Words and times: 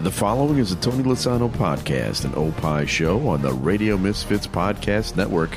The 0.00 0.12
following 0.12 0.58
is 0.58 0.70
a 0.70 0.76
Tony 0.76 1.02
Lasano 1.02 1.50
podcast, 1.50 2.24
an 2.24 2.32
Opie 2.36 2.86
show 2.86 3.26
on 3.28 3.42
the 3.42 3.52
Radio 3.52 3.98
Misfits 3.98 4.46
Podcast 4.46 5.16
Network. 5.16 5.50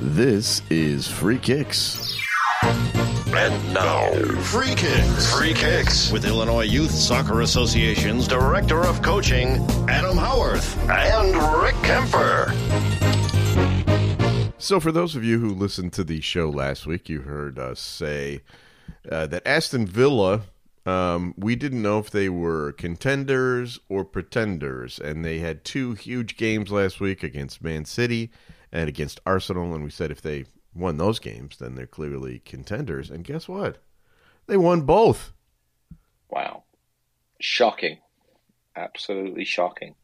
This 0.00 0.62
is 0.68 1.06
Free 1.06 1.38
Kicks. 1.38 2.12
And 2.64 3.72
now, 3.72 4.10
Free 4.42 4.74
Kicks. 4.74 5.32
Free 5.32 5.54
Kicks 5.54 6.10
with 6.10 6.24
Illinois 6.24 6.64
Youth 6.64 6.90
Soccer 6.90 7.42
Association's 7.42 8.26
Director 8.26 8.80
of 8.80 9.00
Coaching, 9.00 9.64
Adam 9.88 10.16
Howarth, 10.16 10.76
and 10.90 11.62
Rick 11.62 11.76
Kemper. 11.84 12.52
So, 14.58 14.80
for 14.80 14.90
those 14.90 15.14
of 15.14 15.22
you 15.22 15.38
who 15.38 15.54
listened 15.54 15.92
to 15.92 16.02
the 16.02 16.20
show 16.20 16.50
last 16.50 16.84
week, 16.84 17.08
you 17.08 17.20
heard 17.20 17.60
us 17.60 17.78
say 17.78 18.40
uh, 19.08 19.28
that 19.28 19.46
Aston 19.46 19.86
Villa, 19.86 20.42
um, 20.86 21.34
we 21.36 21.56
didn't 21.56 21.82
know 21.82 21.98
if 21.98 22.10
they 22.10 22.28
were 22.28 22.72
contenders 22.72 23.78
or 23.88 24.04
pretenders, 24.04 24.98
and 24.98 25.24
they 25.24 25.38
had 25.38 25.64
two 25.64 25.94
huge 25.94 26.36
games 26.36 26.70
last 26.70 27.00
week 27.00 27.22
against 27.22 27.62
Man 27.62 27.84
City 27.84 28.30
and 28.72 28.88
against 28.88 29.20
Arsenal, 29.24 29.74
and 29.74 29.82
we 29.84 29.90
said 29.90 30.10
if 30.10 30.20
they 30.20 30.44
won 30.74 30.96
those 30.98 31.18
games, 31.18 31.56
then 31.58 31.74
they're 31.74 31.86
clearly 31.86 32.40
contenders. 32.40 33.10
And 33.10 33.24
guess 33.24 33.48
what? 33.48 33.78
They 34.46 34.56
won 34.56 34.82
both. 34.82 35.32
Wow. 36.28 36.64
Shocking. 37.40 37.98
Absolutely 38.76 39.44
shocking. 39.44 39.94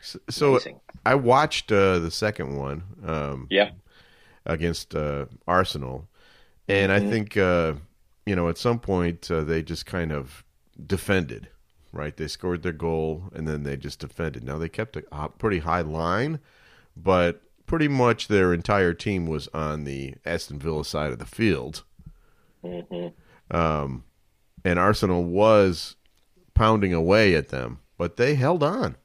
So, 0.00 0.18
so 0.30 0.60
I 1.04 1.14
watched 1.16 1.70
uh, 1.72 1.98
the 1.98 2.10
second 2.10 2.56
one. 2.56 2.82
Um, 3.04 3.46
Yeah. 3.50 3.70
against 4.46 4.94
uh, 4.94 5.26
Arsenal, 5.46 6.08
and 6.68 6.90
I 6.90 7.00
think 7.00 7.36
uh, 7.36 7.74
you 8.26 8.36
know 8.36 8.48
at 8.48 8.58
some 8.58 8.78
point 8.78 9.30
uh, 9.30 9.42
they 9.42 9.62
just 9.62 9.86
kind 9.86 10.12
of 10.12 10.44
defended. 10.84 11.48
Right, 11.94 12.16
they 12.16 12.26
scored 12.26 12.62
their 12.62 12.72
goal 12.72 13.24
and 13.34 13.46
then 13.46 13.64
they 13.64 13.76
just 13.76 13.98
defended. 13.98 14.42
Now 14.44 14.56
they 14.56 14.70
kept 14.70 14.96
a 14.96 15.28
pretty 15.28 15.58
high 15.58 15.82
line, 15.82 16.40
but 16.96 17.42
pretty 17.66 17.88
much 17.88 18.28
their 18.28 18.54
entire 18.54 18.94
team 18.94 19.26
was 19.26 19.46
on 19.48 19.84
the 19.84 20.14
Aston 20.24 20.58
Villa 20.58 20.86
side 20.86 21.12
of 21.12 21.18
the 21.18 21.26
field. 21.26 21.84
Um, 23.50 24.04
and 24.64 24.78
Arsenal 24.78 25.24
was 25.24 25.96
pounding 26.54 26.94
away 26.94 27.34
at 27.34 27.50
them, 27.50 27.80
but 27.98 28.16
they 28.16 28.34
held 28.36 28.62
on. 28.62 28.96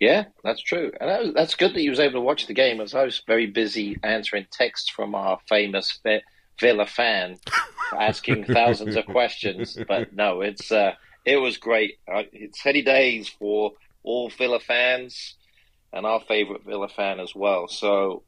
Yeah, 0.00 0.24
that's 0.44 0.60
true. 0.60 0.92
And 1.00 1.08
that 1.08 1.22
was, 1.22 1.34
that's 1.34 1.54
good 1.54 1.74
that 1.74 1.82
you 1.82 1.90
was 1.90 2.00
able 2.00 2.14
to 2.14 2.20
watch 2.20 2.46
the 2.46 2.54
game 2.54 2.80
as 2.80 2.94
I 2.94 3.04
was 3.04 3.22
very 3.26 3.46
busy 3.46 3.98
answering 4.02 4.46
texts 4.50 4.90
from 4.90 5.14
our 5.14 5.38
famous 5.48 6.00
Villa 6.60 6.86
fan 6.86 7.36
asking 7.92 8.44
thousands 8.52 8.96
of 8.96 9.06
questions. 9.06 9.78
But 9.86 10.14
no, 10.14 10.40
it's 10.40 10.70
uh, 10.72 10.92
it 11.24 11.36
was 11.36 11.56
great. 11.56 11.98
Uh, 12.12 12.22
it's 12.32 12.60
heady 12.60 12.82
days 12.82 13.28
for 13.28 13.72
all 14.02 14.30
Villa 14.30 14.60
fans 14.60 15.34
and 15.92 16.06
our 16.06 16.20
favorite 16.20 16.64
Villa 16.64 16.88
fan 16.88 17.20
as 17.20 17.34
well. 17.34 17.68
So 17.68 18.22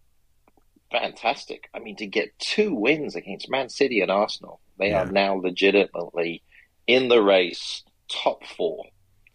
fantastic. 0.90 1.68
I 1.74 1.78
mean, 1.78 1.96
to 1.96 2.06
get 2.06 2.38
two 2.38 2.74
wins 2.74 3.14
against 3.14 3.50
Man 3.50 3.68
City 3.68 4.00
and 4.00 4.10
Arsenal, 4.10 4.60
they 4.78 4.92
are 4.92 5.06
now 5.06 5.34
legitimately 5.34 6.42
in 6.86 7.08
the 7.08 7.22
race, 7.22 7.82
top 8.08 8.44
four. 8.56 8.84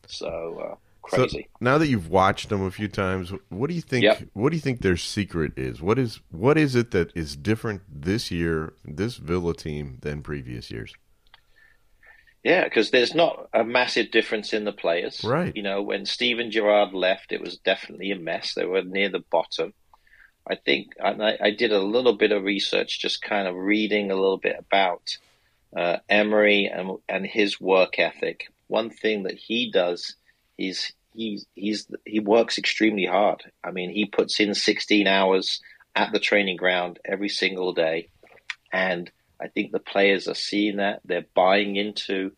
So 0.08 0.72
uh, 0.72 0.76
crazy. 1.04 1.50
So 1.52 1.58
now 1.62 1.78
that 1.78 1.88
you've 1.88 2.10
watched 2.10 2.50
them 2.50 2.64
a 2.64 2.72
few 2.72 2.88
times, 2.88 3.32
what 3.50 3.68
do 3.70 3.76
you 3.76 3.82
think? 3.82 4.04
Yep. 4.04 4.24
What 4.34 4.50
do 4.50 4.56
you 4.56 4.62
think 4.62 4.82
their 4.82 4.98
secret 4.98 5.54
is? 5.58 5.82
What 5.82 6.00
is 6.00 6.20
what 6.32 6.58
is 6.58 6.76
it 6.76 6.92
that 6.92 7.16
is 7.16 7.36
different 7.36 7.82
this 7.88 8.32
year, 8.32 8.74
this 8.84 9.18
Villa 9.18 9.54
team 9.54 10.00
than 10.02 10.22
previous 10.22 10.72
years? 10.72 10.94
Yeah, 12.44 12.66
because 12.66 12.92
there's 12.92 13.16
not 13.16 13.48
a 13.54 13.64
massive 13.64 14.12
difference 14.12 14.52
in 14.52 14.66
the 14.66 14.74
players. 14.74 15.24
Right. 15.24 15.56
You 15.56 15.64
know, 15.64 15.82
when 15.82 16.06
Steven 16.06 16.52
Gerrard 16.52 16.94
left, 16.94 17.32
it 17.32 17.40
was 17.40 17.58
definitely 17.58 18.12
a 18.12 18.18
mess. 18.18 18.54
They 18.54 18.66
were 18.66 18.84
near 18.84 19.10
the 19.10 19.24
bottom. 19.32 19.74
I 20.46 20.56
think 20.56 20.94
and 21.00 21.24
I, 21.24 21.38
I 21.42 21.52
did 21.52 21.72
a 21.72 21.80
little 21.80 22.14
bit 22.14 22.34
of 22.34 22.44
research, 22.44 23.00
just 23.00 23.22
kind 23.22 23.48
of 23.48 23.56
reading 23.56 24.12
a 24.12 24.16
little 24.16 24.38
bit 24.38 24.58
about 24.60 25.18
uh, 25.76 25.98
Emery 26.10 26.66
and 26.66 26.98
and 27.08 27.26
his 27.26 27.62
work 27.62 27.98
ethic. 27.98 28.52
One 28.68 28.90
thing 28.90 29.24
that 29.24 29.36
he 29.36 29.72
does 29.72 30.16
he's 30.58 30.94
he's 31.14 31.88
he 32.06 32.20
works 32.20 32.58
extremely 32.58 33.06
hard. 33.06 33.44
I 33.64 33.72
mean, 33.72 33.92
he 33.92 34.06
puts 34.06 34.40
in 34.40 34.54
16 34.54 35.08
hours 35.08 35.62
at 35.96 36.12
the 36.12 36.20
training 36.20 36.58
ground 36.58 37.00
every 37.06 37.30
single 37.30 37.74
day, 37.74 38.10
and 38.72 39.12
I 39.42 39.48
think 39.48 39.72
the 39.72 39.80
players 39.80 40.28
are 40.28 40.36
seeing 40.36 40.78
that. 40.78 41.02
They're 41.06 41.26
buying 41.36 41.76
into 41.76 42.32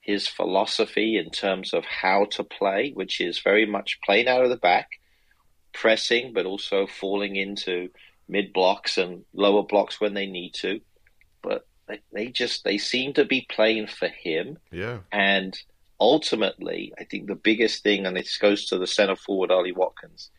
his 0.00 0.26
philosophy 0.26 1.18
in 1.18 1.30
terms 1.30 1.74
of 1.74 1.84
how 1.84 2.24
to 2.32 2.42
play, 2.42 2.92
which 2.92 3.20
is 3.20 3.40
very 3.40 3.66
much 3.66 4.00
playing 4.04 4.26
out 4.26 4.42
of 4.42 4.50
the 4.50 4.56
back, 4.56 4.92
pressing, 5.72 6.32
but 6.32 6.46
also 6.46 6.86
falling 6.86 7.36
into 7.36 7.90
mid 8.28 8.52
blocks 8.52 8.98
and 8.98 9.24
lower 9.34 9.62
blocks 9.62 10.00
when 10.00 10.14
they 10.14 10.26
need 10.26 10.54
to. 10.54 10.80
But 11.42 11.66
they, 11.86 12.00
they 12.12 12.28
just 12.28 12.64
they 12.64 12.78
seem 12.78 13.12
to 13.14 13.24
be 13.24 13.46
playing 13.48 13.86
for 13.86 14.08
him. 14.08 14.58
Yeah, 14.70 14.98
And 15.12 15.58
ultimately, 16.00 16.92
I 16.98 17.04
think 17.04 17.26
the 17.26 17.34
biggest 17.34 17.82
thing, 17.82 18.06
and 18.06 18.16
this 18.16 18.36
goes 18.38 18.66
to 18.66 18.78
the 18.78 18.86
centre 18.86 19.16
forward, 19.16 19.50
Ollie 19.50 19.72
Watkins, 19.72 20.30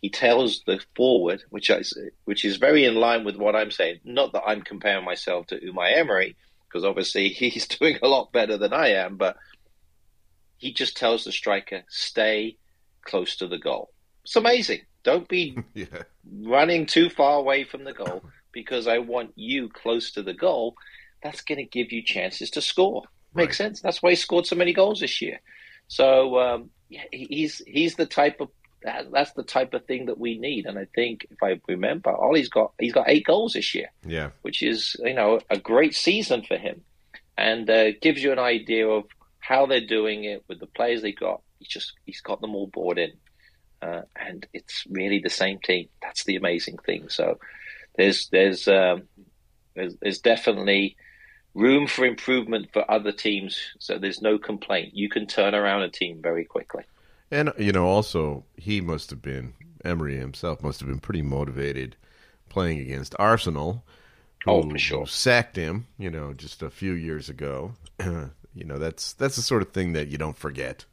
he 0.00 0.10
tells 0.10 0.62
the 0.66 0.80
forward, 0.96 1.44
which 1.50 1.70
I, 1.70 1.82
which 2.24 2.44
is 2.44 2.56
very 2.56 2.84
in 2.84 2.96
line 2.96 3.24
with 3.24 3.36
what 3.36 3.54
I'm 3.54 3.70
saying. 3.70 4.00
Not 4.04 4.32
that 4.32 4.42
I'm 4.46 4.62
comparing 4.62 5.04
myself 5.04 5.46
to 5.48 5.60
Unai 5.60 5.96
Emery, 5.96 6.36
because 6.68 6.84
obviously 6.84 7.28
he's 7.30 7.66
doing 7.68 7.98
a 8.02 8.08
lot 8.08 8.32
better 8.32 8.56
than 8.56 8.72
I 8.72 8.88
am, 8.88 9.16
but 9.16 9.36
he 10.56 10.72
just 10.72 10.96
tells 10.96 11.24
the 11.24 11.32
striker, 11.32 11.82
stay 11.88 12.56
close 13.04 13.36
to 13.36 13.46
the 13.46 13.58
goal. 13.58 13.90
It's 14.24 14.36
amazing. 14.36 14.82
Don't 15.02 15.28
be 15.28 15.58
yeah, 15.74 16.04
running 16.40 16.86
too 16.86 17.10
far 17.10 17.38
away 17.38 17.64
from 17.64 17.84
the 17.84 17.92
goal 17.92 18.22
because 18.52 18.86
I 18.86 18.98
want 18.98 19.32
you 19.34 19.68
close 19.68 20.12
to 20.12 20.22
the 20.22 20.34
goal. 20.34 20.74
That's 21.22 21.42
going 21.42 21.58
to 21.58 21.64
give 21.64 21.92
you 21.92 22.02
chances 22.04 22.50
to 22.50 22.60
score. 22.60 23.02
Makes 23.34 23.58
sense. 23.58 23.80
That's 23.80 24.02
why 24.02 24.10
he 24.10 24.16
scored 24.16 24.46
so 24.46 24.56
many 24.56 24.72
goals 24.72 25.00
this 25.00 25.22
year. 25.22 25.40
So 25.88 26.38
um, 26.38 26.70
yeah, 26.88 27.04
he's 27.10 27.62
he's 27.66 27.96
the 27.96 28.06
type 28.06 28.40
of 28.40 28.48
that, 28.84 29.10
that's 29.12 29.32
the 29.32 29.42
type 29.42 29.74
of 29.74 29.84
thing 29.86 30.06
that 30.06 30.18
we 30.18 30.38
need. 30.38 30.66
And 30.66 30.78
I 30.78 30.86
think 30.94 31.26
if 31.30 31.42
I 31.42 31.60
remember, 31.68 32.10
Ollie's 32.10 32.48
got 32.48 32.72
he's 32.78 32.92
got 32.92 33.08
eight 33.08 33.24
goals 33.24 33.54
this 33.54 33.74
year, 33.74 33.90
yeah. 34.06 34.30
which 34.42 34.62
is 34.62 34.96
you 35.00 35.14
know 35.14 35.40
a 35.50 35.58
great 35.58 35.94
season 35.94 36.42
for 36.42 36.56
him, 36.56 36.82
and 37.36 37.68
uh, 37.68 37.92
gives 38.00 38.22
you 38.22 38.32
an 38.32 38.38
idea 38.38 38.88
of 38.88 39.04
how 39.38 39.66
they're 39.66 39.86
doing 39.86 40.24
it 40.24 40.44
with 40.48 40.60
the 40.60 40.66
players 40.66 41.02
they 41.02 41.12
got. 41.12 41.42
He's 41.58 41.68
just 41.68 41.92
he's 42.04 42.20
got 42.20 42.40
them 42.40 42.54
all 42.54 42.66
bought 42.66 42.98
in, 42.98 43.12
uh, 43.80 44.02
and 44.16 44.46
it's 44.52 44.84
really 44.90 45.20
the 45.20 45.30
same 45.30 45.58
team. 45.58 45.88
That's 46.00 46.24
the 46.24 46.36
amazing 46.36 46.78
thing. 46.78 47.08
So 47.08 47.38
there's 47.96 48.28
there's 48.28 48.68
um, 48.68 49.04
there's, 49.74 49.94
there's 50.00 50.20
definitely 50.20 50.96
room 51.54 51.86
for 51.86 52.04
improvement 52.04 52.68
for 52.72 52.88
other 52.90 53.12
teams. 53.12 53.58
So 53.78 53.98
there's 53.98 54.22
no 54.22 54.38
complaint. 54.38 54.94
You 54.94 55.08
can 55.08 55.26
turn 55.26 55.54
around 55.54 55.82
a 55.82 55.88
team 55.88 56.20
very 56.22 56.44
quickly. 56.44 56.84
And 57.30 57.52
you 57.58 57.72
know, 57.72 57.86
also 57.86 58.44
he 58.56 58.80
must 58.80 59.10
have 59.10 59.22
been 59.22 59.54
Emery 59.84 60.16
himself 60.16 60.62
must 60.62 60.80
have 60.80 60.88
been 60.88 61.00
pretty 61.00 61.22
motivated 61.22 61.96
playing 62.48 62.78
against 62.80 63.14
Arsenal. 63.18 63.84
Oh, 64.46 64.62
who- 64.62 64.70
for 64.70 64.78
sure. 64.78 65.06
sacked 65.06 65.56
him. 65.56 65.86
You 65.98 66.10
know, 66.10 66.32
just 66.34 66.62
a 66.62 66.70
few 66.70 66.92
years 66.92 67.28
ago. 67.28 67.74
you 68.00 68.64
know, 68.64 68.78
that's 68.78 69.12
that's 69.14 69.36
the 69.36 69.42
sort 69.42 69.62
of 69.62 69.72
thing 69.72 69.92
that 69.94 70.08
you 70.08 70.18
don't 70.18 70.36
forget. 70.36 70.84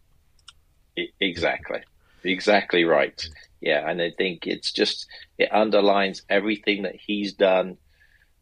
Exactly. 1.19 1.79
Exactly 2.23 2.83
right. 2.83 3.27
Yeah, 3.61 3.89
and 3.89 4.01
I 4.01 4.11
think 4.17 4.47
it's 4.47 4.71
just 4.71 5.07
it 5.37 5.53
underlines 5.53 6.23
everything 6.29 6.83
that 6.83 6.95
he's 6.95 7.33
done. 7.33 7.77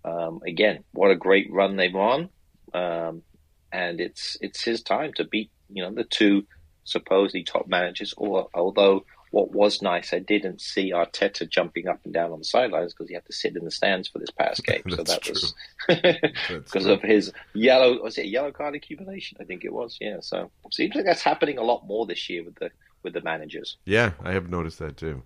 Um, 0.07 0.39
again, 0.45 0.83
what 0.93 1.11
a 1.11 1.15
great 1.15 1.51
run 1.51 1.75
they've 1.75 1.95
on, 1.95 2.29
um, 2.73 3.23
and 3.71 3.99
it's 3.99 4.37
it's 4.41 4.63
his 4.63 4.81
time 4.81 5.11
to 5.13 5.25
beat 5.25 5.51
you 5.69 5.83
know 5.83 5.93
the 5.93 6.05
two 6.05 6.45
supposedly 6.85 7.43
top 7.43 7.67
managers. 7.67 8.13
Or 8.15 8.47
although 8.53 9.05
what 9.31 9.51
was 9.51 9.81
nice, 9.81 10.13
I 10.13 10.19
didn't 10.19 10.61
see 10.61 10.93
Arteta 10.93 11.49
jumping 11.49 11.87
up 11.87 11.99
and 12.05 12.13
down 12.13 12.31
on 12.31 12.39
the 12.39 12.45
sidelines 12.45 12.93
because 12.93 13.09
he 13.09 13.15
had 13.15 13.25
to 13.25 13.33
sit 13.33 13.57
in 13.57 13.65
the 13.65 13.71
stands 13.71 14.07
for 14.07 14.19
this 14.19 14.31
past 14.31 14.63
game. 14.65 14.83
so 14.89 15.03
that 15.03 15.27
was 15.27 15.53
because 15.87 16.85
of 16.85 17.01
his 17.01 17.33
yellow 17.53 18.01
was 18.01 18.17
it 18.17 18.25
a 18.25 18.29
yellow 18.29 18.51
card 18.51 18.75
accumulation? 18.75 19.37
I 19.41 19.43
think 19.43 19.65
it 19.65 19.73
was. 19.73 19.97
Yeah. 19.99 20.17
So 20.21 20.51
seems 20.71 20.95
like 20.95 21.05
that's 21.05 21.23
happening 21.23 21.57
a 21.57 21.63
lot 21.63 21.85
more 21.85 22.05
this 22.05 22.29
year 22.29 22.43
with 22.43 22.55
the 22.55 22.71
with 23.03 23.13
the 23.13 23.21
managers. 23.21 23.77
Yeah, 23.85 24.11
I 24.23 24.31
have 24.31 24.49
noticed 24.49 24.79
that 24.79 24.95
too. 24.97 25.23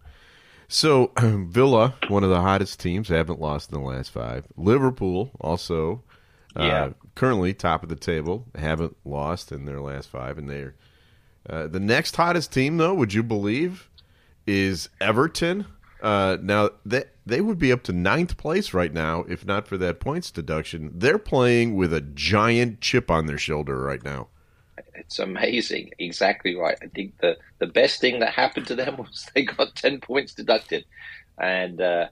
So 0.73 1.11
Villa, 1.19 1.95
one 2.07 2.23
of 2.23 2.29
the 2.29 2.39
hottest 2.41 2.79
teams, 2.79 3.09
haven't 3.09 3.41
lost 3.41 3.71
in 3.71 3.79
the 3.79 3.85
last 3.85 4.09
five. 4.09 4.47
Liverpool 4.55 5.31
also, 5.41 6.01
uh, 6.55 6.63
Yeah. 6.63 6.89
currently 7.13 7.53
top 7.53 7.83
of 7.83 7.89
the 7.89 7.95
table, 7.97 8.45
haven't 8.55 8.95
lost 9.03 9.51
in 9.51 9.65
their 9.65 9.81
last 9.81 10.09
five, 10.09 10.37
and 10.37 10.49
they're 10.49 10.75
uh, 11.49 11.67
the 11.67 11.79
next 11.79 12.15
hottest 12.15 12.53
team. 12.53 12.77
Though, 12.77 12.93
would 12.93 13.13
you 13.13 13.21
believe, 13.21 13.89
is 14.47 14.87
Everton. 15.01 15.65
Uh, 16.01 16.37
now 16.41 16.69
they 16.85 17.03
they 17.25 17.41
would 17.41 17.59
be 17.59 17.71
up 17.71 17.83
to 17.83 17.91
ninth 17.93 18.35
place 18.37 18.73
right 18.73 18.91
now 18.93 19.23
if 19.29 19.45
not 19.45 19.67
for 19.67 19.77
that 19.77 19.99
points 19.99 20.31
deduction. 20.31 20.91
They're 20.95 21.19
playing 21.19 21.75
with 21.75 21.93
a 21.93 22.01
giant 22.01 22.79
chip 22.81 23.11
on 23.11 23.25
their 23.27 23.37
shoulder 23.37 23.79
right 23.81 24.03
now. 24.03 24.29
It's 25.01 25.19
amazing. 25.19 25.91
Exactly 25.99 26.55
right. 26.55 26.77
I 26.81 26.87
think 26.87 27.17
the, 27.19 27.37
the 27.59 27.67
best 27.67 27.99
thing 27.99 28.19
that 28.19 28.33
happened 28.33 28.67
to 28.67 28.75
them 28.75 28.97
was 28.97 29.29
they 29.35 29.43
got 29.43 29.75
10 29.75 29.99
points 29.99 30.33
deducted. 30.33 30.85
And, 31.37 31.81
uh, 31.81 32.07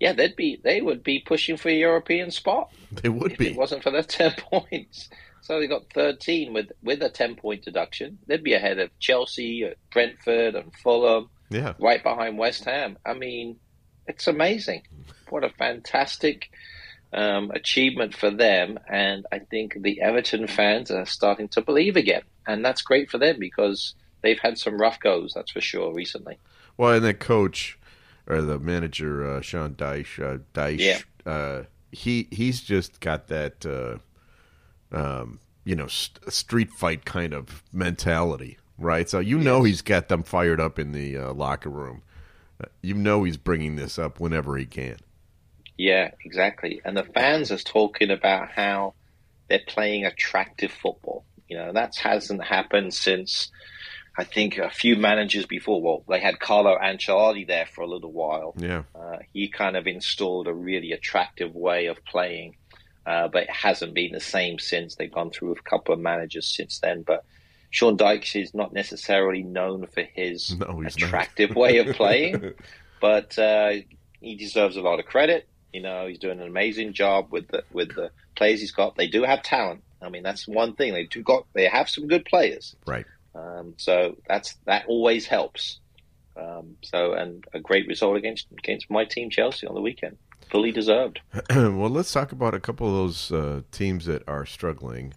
yeah, 0.00 0.12
they'd 0.12 0.36
be 0.36 0.60
they 0.62 0.80
would 0.80 1.02
be 1.02 1.20
pushing 1.20 1.56
for 1.56 1.68
a 1.68 1.72
European 1.72 2.30
spot. 2.30 2.70
They 2.92 3.08
would 3.08 3.32
if 3.32 3.38
be. 3.38 3.48
It 3.48 3.56
wasn't 3.56 3.82
for 3.82 3.90
the 3.90 4.02
ten 4.18 4.32
points. 4.32 5.08
So 5.40 5.60
they 5.60 5.66
got 5.66 5.92
thirteen 5.94 6.52
with 6.52 6.72
with 6.82 7.02
a 7.02 7.08
ten 7.08 7.36
point 7.36 7.64
deduction. 7.64 8.18
They'd 8.26 8.42
be 8.42 8.54
ahead 8.54 8.78
of 8.78 8.90
Chelsea, 8.98 9.72
Brentford, 9.92 10.56
and 10.56 10.74
Fulham. 10.74 11.30
Yeah, 11.48 11.74
right 11.78 12.02
behind 12.02 12.38
West 12.38 12.64
Ham. 12.64 12.98
I 13.06 13.14
mean, 13.14 13.56
it's 14.06 14.26
amazing. 14.26 14.82
What 15.30 15.44
a 15.44 15.50
fantastic 15.50 16.50
um, 17.14 17.50
achievement 17.52 18.14
for 18.14 18.30
them, 18.30 18.78
and 18.88 19.24
I 19.32 19.38
think 19.38 19.76
the 19.80 20.02
Everton 20.02 20.46
fans 20.46 20.90
are 20.90 21.06
starting 21.06 21.48
to 21.48 21.62
believe 21.62 21.96
again, 21.96 22.22
and 22.46 22.64
that's 22.64 22.82
great 22.82 23.10
for 23.10 23.18
them 23.18 23.36
because 23.38 23.94
they've 24.22 24.38
had 24.38 24.58
some 24.58 24.78
rough 24.78 24.98
goes, 25.00 25.32
that's 25.34 25.52
for 25.52 25.60
sure, 25.60 25.92
recently. 25.94 26.38
Well, 26.76 26.94
and 26.94 27.04
the 27.04 27.14
coach 27.14 27.78
or 28.26 28.42
the 28.42 28.58
manager 28.58 29.28
uh, 29.28 29.40
Sean 29.40 29.74
Dyche, 29.74 30.18
uh, 30.22 30.38
Dyche, 30.54 31.04
yeah. 31.26 31.32
uh, 31.32 31.62
he 31.92 32.26
he's 32.30 32.60
just 32.60 33.00
got 33.00 33.28
that 33.28 33.64
uh, 33.64 33.98
um, 34.96 35.38
you 35.64 35.76
know 35.76 35.86
st- 35.86 36.32
street 36.32 36.70
fight 36.72 37.04
kind 37.04 37.32
of 37.32 37.62
mentality, 37.72 38.58
right? 38.76 39.08
So 39.08 39.20
you 39.20 39.38
know 39.38 39.62
he's 39.62 39.82
got 39.82 40.08
them 40.08 40.24
fired 40.24 40.60
up 40.60 40.78
in 40.78 40.92
the 40.92 41.16
uh, 41.16 41.32
locker 41.32 41.70
room. 41.70 42.02
Uh, 42.60 42.66
you 42.82 42.94
know 42.94 43.22
he's 43.22 43.36
bringing 43.36 43.76
this 43.76 43.98
up 43.98 44.18
whenever 44.18 44.56
he 44.56 44.66
can. 44.66 44.96
Yeah, 45.76 46.12
exactly. 46.24 46.80
And 46.84 46.96
the 46.96 47.04
fans 47.04 47.50
are 47.50 47.58
talking 47.58 48.10
about 48.10 48.50
how 48.50 48.94
they're 49.48 49.60
playing 49.66 50.04
attractive 50.04 50.70
football. 50.70 51.24
You 51.48 51.58
know, 51.58 51.72
that 51.72 51.96
hasn't 51.96 52.44
happened 52.44 52.94
since 52.94 53.50
I 54.16 54.24
think 54.24 54.58
a 54.58 54.70
few 54.70 54.96
managers 54.96 55.46
before. 55.46 55.82
Well, 55.82 56.04
they 56.08 56.20
had 56.20 56.38
Carlo 56.38 56.76
Ancelotti 56.78 57.46
there 57.46 57.66
for 57.66 57.82
a 57.82 57.86
little 57.86 58.12
while. 58.12 58.54
Yeah, 58.56 58.84
uh, 58.94 59.18
he 59.32 59.48
kind 59.48 59.76
of 59.76 59.86
installed 59.86 60.46
a 60.46 60.54
really 60.54 60.92
attractive 60.92 61.54
way 61.54 61.86
of 61.86 62.04
playing, 62.04 62.56
uh, 63.04 63.28
but 63.28 63.44
it 63.44 63.50
hasn't 63.50 63.94
been 63.94 64.12
the 64.12 64.20
same 64.20 64.58
since. 64.58 64.94
They've 64.94 65.12
gone 65.12 65.30
through 65.30 65.52
a 65.52 65.62
couple 65.62 65.94
of 65.94 66.00
managers 66.00 66.46
since 66.46 66.78
then, 66.80 67.02
but. 67.02 67.24
Sean 67.70 67.98
Dyche 67.98 68.40
is 68.40 68.54
not 68.54 68.72
necessarily 68.72 69.42
known 69.42 69.88
for 69.88 70.04
his 70.04 70.56
no, 70.56 70.80
attractive 70.86 71.56
way 71.56 71.78
of 71.78 71.96
playing, 71.96 72.52
but 73.00 73.36
uh, 73.36 73.72
he 74.20 74.36
deserves 74.36 74.76
a 74.76 74.80
lot 74.80 75.00
of 75.00 75.06
credit. 75.06 75.48
You 75.74 75.82
know, 75.82 76.06
he's 76.06 76.20
doing 76.20 76.40
an 76.40 76.46
amazing 76.46 76.92
job 76.92 77.32
with 77.32 77.48
the 77.48 77.64
with 77.72 77.96
the 77.96 78.12
players 78.36 78.60
he's 78.60 78.70
got. 78.70 78.94
They 78.94 79.08
do 79.08 79.24
have 79.24 79.42
talent. 79.42 79.82
I 80.00 80.08
mean, 80.08 80.22
that's 80.22 80.46
one 80.46 80.76
thing. 80.76 80.92
They 80.92 81.04
do 81.04 81.20
got 81.20 81.46
they 81.52 81.66
have 81.66 81.90
some 81.90 82.06
good 82.06 82.24
players. 82.24 82.76
Right. 82.86 83.04
Um, 83.34 83.74
so 83.76 84.16
that's 84.28 84.54
that 84.66 84.86
always 84.86 85.26
helps. 85.26 85.80
Um, 86.36 86.76
so 86.82 87.14
and 87.14 87.44
a 87.52 87.58
great 87.58 87.88
result 87.88 88.16
against 88.16 88.46
against 88.56 88.88
my 88.88 89.04
team 89.04 89.30
Chelsea 89.30 89.66
on 89.66 89.74
the 89.74 89.80
weekend, 89.80 90.16
fully 90.48 90.70
deserved. 90.70 91.20
well, 91.50 91.90
let's 91.90 92.12
talk 92.12 92.30
about 92.30 92.54
a 92.54 92.60
couple 92.60 92.86
of 92.86 92.94
those 92.94 93.32
uh, 93.32 93.62
teams 93.72 94.06
that 94.06 94.22
are 94.28 94.46
struggling. 94.46 95.12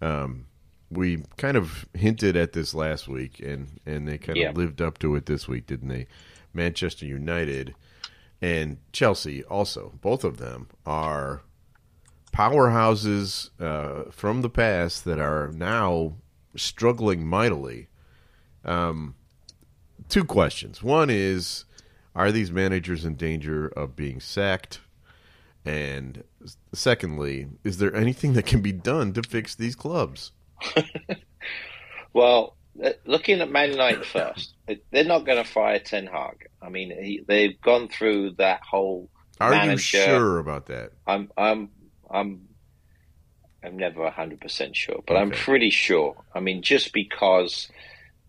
Um, 0.00 0.46
we 0.90 1.24
kind 1.36 1.58
of 1.58 1.86
hinted 1.92 2.36
at 2.36 2.54
this 2.54 2.72
last 2.72 3.06
week, 3.06 3.38
and 3.40 3.78
and 3.84 4.08
they 4.08 4.16
kind 4.16 4.38
of 4.38 4.56
lived 4.56 4.80
up 4.80 4.98
to 5.00 5.14
it 5.16 5.26
this 5.26 5.46
week, 5.46 5.66
didn't 5.66 5.88
they? 5.88 6.06
Manchester 6.54 7.04
United 7.04 7.74
and 8.40 8.78
Chelsea 8.92 9.44
also, 9.44 9.98
both 10.00 10.24
of 10.24 10.38
them 10.38 10.68
are 10.86 11.42
powerhouses 12.32 13.50
uh, 13.60 14.10
from 14.10 14.42
the 14.42 14.50
past 14.50 15.04
that 15.04 15.18
are 15.18 15.50
now 15.52 16.16
struggling 16.56 17.26
mightily. 17.26 17.88
Um, 18.64 19.14
two 20.08 20.24
questions. 20.24 20.82
One 20.82 21.10
is, 21.10 21.64
are 22.14 22.32
these 22.32 22.50
managers 22.50 23.04
in 23.04 23.16
danger 23.16 23.68
of 23.68 23.96
being 23.96 24.20
sacked? 24.20 24.80
And 25.64 26.24
secondly, 26.72 27.48
is 27.64 27.78
there 27.78 27.94
anything 27.94 28.32
that 28.32 28.46
can 28.46 28.62
be 28.62 28.72
done 28.72 29.12
to 29.12 29.22
fix 29.22 29.54
these 29.54 29.76
clubs? 29.76 30.32
Well, 32.12 32.56
looking 33.04 33.40
at 33.40 33.50
Man 33.50 33.70
United 33.70 34.04
first, 34.06 34.54
they're 34.90 35.04
not 35.04 35.26
going 35.26 35.42
to 35.42 35.48
fire 35.48 35.78
Ten 35.78 36.06
Hag. 36.06 36.48
I 36.62 36.68
mean, 36.68 36.90
he, 36.90 37.22
they've 37.26 37.60
gone 37.60 37.88
through 37.88 38.32
that 38.38 38.60
whole. 38.62 39.10
Are 39.40 39.50
manager, 39.50 39.98
you 39.98 40.04
sure 40.04 40.38
about 40.38 40.66
that? 40.66 40.92
I'm 41.06 41.30
I'm 41.36 41.70
I'm 42.10 42.48
I'm 43.62 43.76
never 43.76 44.08
hundred 44.10 44.40
percent 44.40 44.76
sure, 44.76 45.00
but 45.06 45.16
I'm 45.16 45.30
pretty 45.30 45.70
sure. 45.70 46.16
I 46.34 46.40
mean, 46.40 46.62
just 46.62 46.92
because 46.92 47.70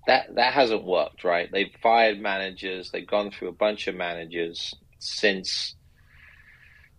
that 0.07 0.35
that 0.35 0.53
hasn't 0.53 0.83
worked, 0.83 1.23
right? 1.23 1.49
They've 1.51 1.73
fired 1.81 2.19
managers. 2.19 2.91
They've 2.91 3.07
gone 3.07 3.31
through 3.31 3.49
a 3.49 3.53
bunch 3.53 3.87
of 3.87 3.95
managers 3.95 4.73
since 4.99 5.75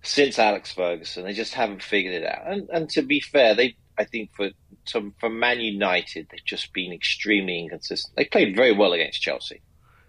since 0.02 0.38
Alex 0.38 0.72
Ferguson. 0.72 1.24
They 1.24 1.32
just 1.32 1.54
haven't 1.54 1.82
figured 1.82 2.14
it 2.14 2.26
out. 2.26 2.50
And 2.50 2.68
and 2.70 2.88
to 2.90 3.02
be 3.02 3.20
fair, 3.20 3.54
they 3.54 3.76
I 4.02 4.04
think 4.04 4.30
for 4.34 4.50
for 5.20 5.30
Man 5.30 5.60
United, 5.60 6.28
they've 6.30 6.44
just 6.44 6.72
been 6.72 6.92
extremely 6.92 7.60
inconsistent. 7.60 8.16
They 8.16 8.24
played 8.24 8.56
very 8.56 8.72
well 8.72 8.92
against 8.92 9.22
Chelsea. 9.22 9.62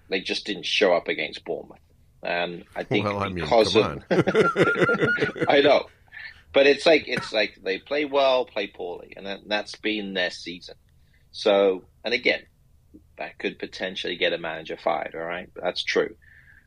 They 0.09 0.19
just 0.19 0.45
didn't 0.45 0.65
show 0.65 0.93
up 0.93 1.07
against 1.07 1.45
Bournemouth. 1.45 1.79
And 2.23 2.65
I 2.75 2.83
think 2.83 3.05
Well, 3.05 3.19
I 3.19 3.27
mean, 3.27 3.35
because 3.35 3.75
of. 3.75 4.03
I 5.47 5.61
know, 5.61 5.85
but 6.53 6.65
it's 6.65 6.85
like 6.85 7.05
it's 7.07 7.31
like 7.31 7.59
they 7.63 7.77
play 7.77 8.05
well, 8.05 8.45
play 8.45 8.67
poorly, 8.67 9.13
and 9.15 9.27
that, 9.27 9.41
that's 9.47 9.75
been 9.75 10.13
their 10.13 10.31
season. 10.31 10.75
So, 11.31 11.83
and 12.03 12.13
again, 12.13 12.41
that 13.17 13.37
could 13.37 13.59
potentially 13.59 14.15
get 14.15 14.33
a 14.33 14.37
manager 14.37 14.77
fired. 14.77 15.13
All 15.15 15.21
right, 15.21 15.49
that's 15.55 15.83
true. 15.83 16.15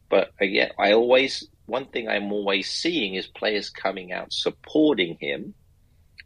But 0.08 0.32
again, 0.40 0.70
I 0.78 0.92
always 0.92 1.48
one 1.66 1.86
thing 1.86 2.08
I'm 2.08 2.32
always 2.32 2.70
seeing 2.70 3.14
is 3.14 3.26
players 3.26 3.70
coming 3.70 4.12
out 4.12 4.32
supporting 4.32 5.16
him, 5.20 5.54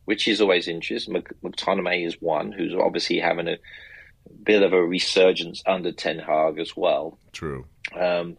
which 0.05 0.29
is 0.29 0.41
always 0.41 0.69
interesting. 0.69 1.15
Mc- 1.15 1.41
McTominay 1.43 2.07
is 2.07 2.21
one 2.21 2.53
who's 2.53 2.75
obviously 2.75 3.19
having 3.19 3.49
a 3.49 3.59
bit 4.43 4.63
of 4.63 4.73
a 4.73 4.85
resurgence 4.85 5.63
under 5.67 5.93
Ten 5.93 6.19
Hag 6.19 6.59
as 6.59 6.77
well. 6.77 7.19
True. 7.33 7.67
Um, 7.99 8.37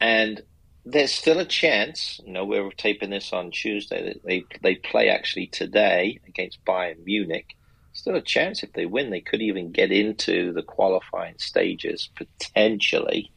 and 0.00 0.42
there's 0.84 1.12
still 1.12 1.38
a 1.38 1.44
chance. 1.44 2.20
You 2.24 2.32
know, 2.32 2.44
we're 2.44 2.70
taping 2.70 3.10
this 3.10 3.32
on 3.32 3.50
Tuesday. 3.50 4.04
That 4.04 4.24
they 4.24 4.44
they 4.62 4.76
play 4.76 5.08
actually 5.08 5.46
today 5.48 6.20
against 6.26 6.64
Bayern 6.64 7.04
Munich. 7.04 7.56
Still 7.92 8.16
a 8.16 8.22
chance 8.22 8.62
if 8.62 8.72
they 8.72 8.86
win, 8.86 9.10
they 9.10 9.20
could 9.20 9.42
even 9.42 9.72
get 9.72 9.90
into 9.90 10.52
the 10.52 10.62
qualifying 10.62 11.34
stages 11.38 12.08
potentially. 12.14 13.30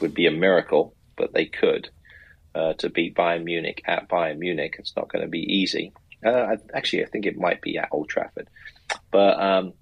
Would 0.00 0.14
be 0.14 0.26
a 0.26 0.32
miracle, 0.32 0.94
but 1.16 1.32
they 1.32 1.46
could 1.46 1.90
uh, 2.54 2.72
to 2.74 2.90
beat 2.90 3.14
Bayern 3.14 3.44
Munich 3.44 3.82
at 3.84 4.08
Bayern 4.08 4.38
Munich. 4.38 4.76
It's 4.78 4.96
not 4.96 5.08
going 5.08 5.22
to 5.22 5.30
be 5.30 5.40
easy. 5.40 5.92
Uh, 6.24 6.56
actually, 6.74 7.04
I 7.04 7.08
think 7.08 7.26
it 7.26 7.36
might 7.36 7.60
be 7.60 7.76
at 7.76 7.88
Old 7.92 8.08
Trafford, 8.08 8.48
but 9.10 9.40
um, 9.40 9.74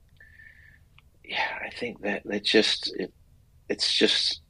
yeah, 1.24 1.46
I 1.64 1.70
think 1.70 2.02
that 2.02 2.22
they're 2.24 2.40
just 2.40 2.92
it, 2.96 3.12
it's 3.68 3.92
just 3.92 4.40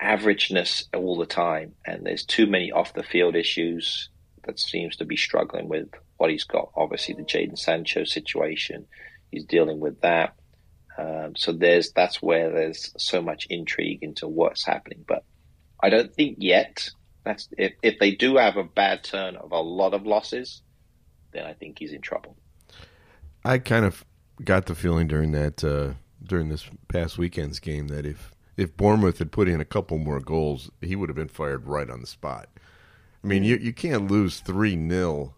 averageness 0.00 0.84
all 0.94 1.16
the 1.16 1.26
time, 1.26 1.74
and 1.86 2.04
there's 2.04 2.24
too 2.24 2.46
many 2.46 2.70
off 2.70 2.94
the 2.94 3.02
field 3.02 3.34
issues 3.34 4.10
that 4.44 4.58
seems 4.58 4.96
to 4.96 5.04
be 5.04 5.16
struggling 5.16 5.68
with 5.68 5.88
what 6.16 6.30
he's 6.30 6.44
got. 6.44 6.70
Obviously, 6.76 7.14
the 7.14 7.22
Jadon 7.22 7.58
Sancho 7.58 8.04
situation, 8.04 8.86
he's 9.30 9.44
dealing 9.44 9.80
with 9.80 10.00
that. 10.02 10.34
Um, 10.98 11.34
so 11.36 11.52
there's 11.52 11.92
that's 11.92 12.20
where 12.20 12.50
there's 12.50 12.92
so 12.98 13.22
much 13.22 13.46
intrigue 13.48 14.00
into 14.02 14.28
what's 14.28 14.64
happening. 14.66 15.04
But 15.06 15.24
I 15.82 15.88
don't 15.88 16.14
think 16.14 16.36
yet. 16.40 16.90
That's 17.24 17.48
if 17.56 17.72
if 17.82 17.98
they 17.98 18.12
do 18.12 18.36
have 18.36 18.56
a 18.56 18.64
bad 18.64 19.04
turn 19.04 19.36
of 19.36 19.52
a 19.52 19.60
lot 19.60 19.94
of 19.94 20.06
losses, 20.06 20.62
then 21.32 21.46
I 21.46 21.52
think 21.52 21.78
he's 21.78 21.92
in 21.92 22.00
trouble. 22.00 22.36
I 23.44 23.58
kind 23.58 23.84
of 23.84 24.04
got 24.44 24.66
the 24.66 24.74
feeling 24.74 25.06
during 25.06 25.32
that 25.32 25.64
uh, 25.64 25.94
during 26.22 26.48
this 26.48 26.68
past 26.88 27.18
weekend's 27.18 27.58
game 27.58 27.88
that 27.88 28.06
if 28.06 28.32
if 28.56 28.76
Bournemouth 28.76 29.18
had 29.18 29.32
put 29.32 29.48
in 29.48 29.60
a 29.60 29.64
couple 29.64 29.98
more 29.98 30.20
goals, 30.20 30.70
he 30.80 30.96
would 30.96 31.08
have 31.08 31.16
been 31.16 31.28
fired 31.28 31.66
right 31.66 31.88
on 31.88 32.00
the 32.00 32.06
spot. 32.06 32.48
I 33.22 33.26
mean, 33.26 33.44
you 33.44 33.56
you 33.56 33.72
can't 33.72 34.10
lose 34.10 34.40
three 34.40 34.76
0 34.88 35.34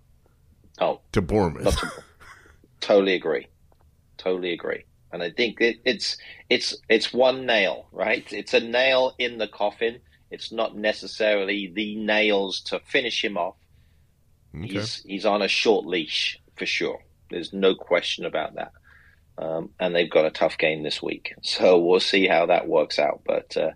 Oh, 0.81 1.01
to 1.13 1.23
Bournemouth. 1.23 1.77
To- 1.77 2.03
totally 2.81 3.15
agree. 3.15 3.47
Totally 4.17 4.53
agree. 4.53 4.85
And 5.13 5.23
I 5.23 5.31
think 5.31 5.61
it, 5.61 5.77
it's 5.85 6.17
it's 6.49 6.77
it's 6.89 7.13
one 7.13 7.45
nail, 7.47 7.87
right? 7.93 8.25
It's 8.33 8.55
a 8.55 8.61
nail 8.61 9.15
in 9.19 9.39
the 9.39 9.49
coffin. 9.49 10.01
It's 10.31 10.51
not 10.51 10.77
necessarily 10.77 11.71
the 11.75 11.97
nails 11.97 12.61
to 12.63 12.81
finish 12.81 13.23
him 13.23 13.37
off. 13.37 13.57
Okay. 14.55 14.67
He's 14.69 15.03
he's 15.03 15.27
on 15.27 15.43
a 15.43 15.49
short 15.49 15.87
leash 15.87 16.41
for 16.57 16.67
sure. 16.67 17.03
There's 17.31 17.53
no 17.53 17.75
question 17.75 18.25
about 18.27 18.55
that. 18.57 18.73
Um, 19.39 19.71
and 19.81 19.95
they've 19.95 20.11
got 20.11 20.27
a 20.27 20.31
tough 20.31 20.59
game 20.59 20.83
this 20.83 21.03
week, 21.03 21.35
so 21.43 21.79
we'll 21.79 22.01
see 22.01 22.27
how 22.27 22.47
that 22.47 22.69
works 22.69 22.99
out. 22.99 23.23
But 23.27 23.57
uh, 23.57 23.71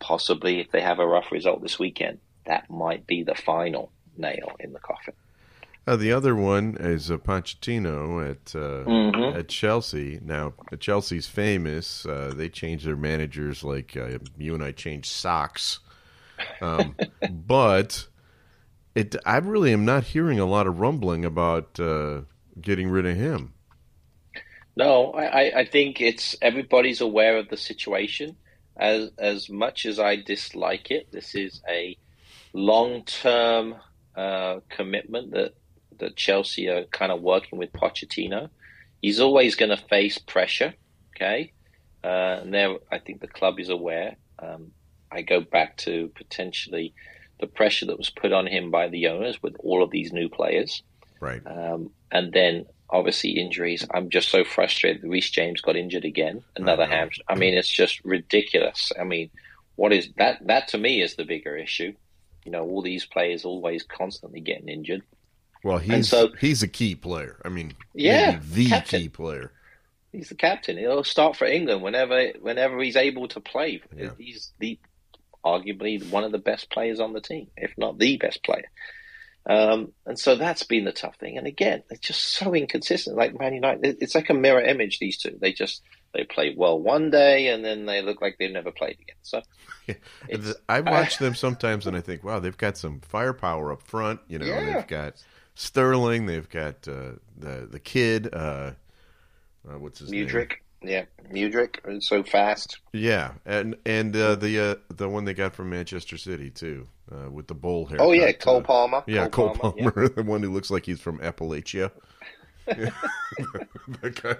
possibly, 0.00 0.60
if 0.60 0.70
they 0.70 0.80
have 0.80 0.98
a 0.98 1.06
rough 1.06 1.30
result 1.32 1.62
this 1.62 1.78
weekend, 1.78 2.18
that 2.44 2.68
might 2.70 3.06
be 3.06 3.22
the 3.22 3.34
final 3.34 3.92
nail 4.16 4.52
in 4.60 4.72
the 4.72 4.78
coffin. 4.80 5.14
Uh, 5.86 5.94
the 5.94 6.12
other 6.12 6.34
one 6.34 6.76
is 6.80 7.10
uh, 7.12 7.16
Pochettino 7.16 8.28
at 8.28 8.56
uh, 8.56 8.84
Mhm. 8.90 9.36
at 9.38 9.48
Chelsea. 9.48 10.18
Now, 10.20 10.54
Chelsea's 10.80 11.28
famous. 11.28 12.04
Uh, 12.04 12.32
they 12.34 12.48
change 12.48 12.82
their 12.84 12.96
managers 12.96 13.62
like 13.62 13.96
uh, 13.96 14.18
you 14.36 14.54
and 14.54 14.64
I 14.64 14.72
change 14.72 15.08
socks. 15.08 15.78
Um, 16.60 16.96
but 17.30 18.08
it, 18.96 19.16
I 19.26 19.38
really 19.38 19.72
am 19.74 19.86
not 19.86 20.04
hearing 20.06 20.40
a 20.40 20.46
lot 20.46 20.66
of 20.68 20.80
rumbling 20.80 21.24
about 21.24 21.80
uh, 21.80 22.22
getting 22.60 22.90
rid 22.90 23.06
of 23.06 23.16
him. 23.16 23.54
No, 24.76 25.12
I, 25.12 25.60
I- 25.60 25.64
think 25.66 26.00
it's 26.00 26.36
everybody's 26.42 27.00
aware 27.02 27.38
of 27.38 27.48
the 27.50 27.58
situation. 27.58 28.36
As 28.78 29.10
as 29.18 29.50
much 29.50 29.86
as 29.86 29.98
I 30.00 30.16
dislike 30.16 30.90
it, 30.90 31.08
this 31.12 31.34
is 31.34 31.62
a 31.68 31.98
long 32.54 33.04
term 33.04 33.76
uh, 34.16 34.60
commitment 34.70 35.32
that 35.32 35.54
that 35.98 36.16
Chelsea 36.16 36.68
are 36.68 36.84
kind 36.86 37.12
of 37.12 37.22
working 37.22 37.58
with 37.58 37.72
Pochettino. 37.72 38.50
He's 39.02 39.20
always 39.20 39.56
going 39.56 39.70
to 39.70 39.78
face 39.88 40.18
pressure, 40.18 40.74
okay, 41.16 41.54
uh, 42.04 42.40
and 42.42 42.54
there 42.54 42.76
I 42.92 42.98
think 42.98 43.20
the 43.22 43.28
club 43.28 43.60
is 43.60 43.70
aware. 43.70 44.16
Um, 44.38 44.72
I 45.12 45.22
go 45.22 45.40
back 45.40 45.78
to 45.78 46.10
potentially 46.16 46.94
the 47.40 47.46
pressure 47.46 47.86
that 47.86 47.98
was 47.98 48.10
put 48.10 48.32
on 48.32 48.46
him 48.46 48.70
by 48.70 48.88
the 48.88 49.08
owners 49.08 49.42
with 49.42 49.56
all 49.60 49.82
of 49.82 49.90
these 49.90 50.12
new 50.12 50.28
players. 50.28 50.82
Right. 51.20 51.40
Um, 51.46 51.90
and 52.12 52.32
then 52.32 52.66
obviously 52.88 53.30
injuries. 53.32 53.86
I'm 53.92 54.10
just 54.10 54.28
so 54.30 54.44
frustrated. 54.44 55.02
that 55.02 55.08
Reece 55.08 55.30
James 55.30 55.60
got 55.60 55.76
injured 55.76 56.04
again, 56.04 56.42
another 56.56 56.84
I 56.84 56.86
hamstring. 56.86 57.24
I 57.28 57.34
mean, 57.34 57.54
it's 57.54 57.68
just 57.68 58.04
ridiculous. 58.04 58.92
I 58.98 59.04
mean, 59.04 59.30
what 59.76 59.92
is 59.92 60.08
that? 60.16 60.46
That 60.46 60.68
to 60.68 60.78
me 60.78 61.02
is 61.02 61.16
the 61.16 61.24
bigger 61.24 61.56
issue. 61.56 61.92
You 62.44 62.52
know, 62.52 62.62
all 62.64 62.80
these 62.82 63.04
players 63.04 63.44
always 63.44 63.82
constantly 63.82 64.40
getting 64.40 64.68
injured. 64.68 65.02
Well, 65.64 65.78
he's 65.78 66.08
so- 66.08 66.32
he's 66.40 66.62
a 66.62 66.68
key 66.68 66.94
player. 66.94 67.40
I 67.44 67.48
mean, 67.48 67.72
Yeah, 67.92 68.38
the 68.52 68.68
captain. 68.68 69.00
key 69.00 69.08
player. 69.08 69.52
He's 70.12 70.28
the 70.28 70.34
captain. 70.36 70.78
He'll 70.78 71.02
start 71.04 71.36
for 71.36 71.44
England 71.46 71.82
whenever 71.82 72.28
whenever 72.40 72.80
he's 72.80 72.96
able 72.96 73.26
to 73.28 73.40
play. 73.40 73.82
Yeah. 73.94 74.10
He's 74.16 74.52
the 74.60 74.78
arguably 75.44 76.08
one 76.10 76.24
of 76.24 76.32
the 76.32 76.38
best 76.38 76.70
players 76.70 77.00
on 77.00 77.12
the 77.12 77.20
team, 77.20 77.48
if 77.56 77.72
not 77.76 77.98
the 77.98 78.16
best 78.16 78.42
player. 78.44 78.70
Um, 79.48 79.92
and 80.04 80.18
so 80.18 80.34
that's 80.34 80.64
been 80.64 80.84
the 80.84 80.92
tough 80.92 81.16
thing. 81.18 81.38
And 81.38 81.46
again, 81.46 81.84
they're 81.88 81.98
just 82.00 82.20
so 82.20 82.52
inconsistent. 82.54 83.16
Like 83.16 83.38
Man 83.38 83.54
United, 83.54 83.98
it's 84.00 84.14
like 84.16 84.28
a 84.28 84.34
mirror 84.34 84.60
image. 84.60 84.98
These 84.98 85.18
two, 85.18 85.38
they 85.40 85.52
just 85.52 85.82
they 86.12 86.24
play 86.24 86.52
well 86.56 86.80
one 86.80 87.10
day, 87.10 87.48
and 87.48 87.64
then 87.64 87.86
they 87.86 88.02
look 88.02 88.20
like 88.20 88.36
they've 88.38 88.50
never 88.50 88.72
played 88.72 88.98
again. 89.00 89.16
So 89.22 89.42
it's, 90.28 90.52
I 90.68 90.80
watch 90.80 91.18
them 91.18 91.36
sometimes 91.36 91.86
and 91.86 91.96
I 91.96 92.00
think, 92.00 92.24
wow, 92.24 92.40
they've 92.40 92.56
got 92.56 92.76
some 92.76 93.00
firepower 93.00 93.70
up 93.72 93.82
front. 93.82 94.20
You 94.26 94.40
know, 94.40 94.46
Yeah. 94.46 94.74
they've 94.78 94.86
got 94.88 95.22
Sterling, 95.54 96.26
they've 96.26 96.48
got 96.48 96.88
uh, 96.88 97.12
the 97.38 97.68
the 97.70 97.78
kid. 97.80 98.34
Uh, 98.34 98.72
uh, 99.68 99.78
what's 99.78 100.00
his 100.00 100.10
name? 100.10 100.28
Yeah, 100.86 101.04
Mudryk, 101.30 101.78
is 101.88 102.06
so 102.06 102.22
fast. 102.22 102.78
Yeah, 102.92 103.32
and 103.44 103.76
and 103.84 104.14
uh, 104.14 104.36
the 104.36 104.60
uh, 104.60 104.74
the 104.94 105.08
one 105.08 105.24
they 105.24 105.34
got 105.34 105.54
from 105.54 105.70
Manchester 105.70 106.16
City 106.16 106.50
too, 106.50 106.86
uh, 107.10 107.30
with 107.30 107.48
the 107.48 107.54
bowl 107.54 107.86
hair. 107.86 108.00
Oh 108.00 108.12
yeah, 108.12 108.32
Cole 108.32 108.62
Palmer. 108.62 109.02
Yeah, 109.06 109.28
Cole, 109.28 109.56
yeah. 109.76 109.90
Palmer, 109.90 110.08
the 110.16 110.22
one 110.22 110.42
who 110.42 110.52
looks 110.52 110.70
like 110.70 110.86
he's 110.86 111.00
from 111.00 111.18
Appalachia. 111.18 111.90
Yeah. 112.68 112.90
that 114.02 114.20
guy. 114.22 114.36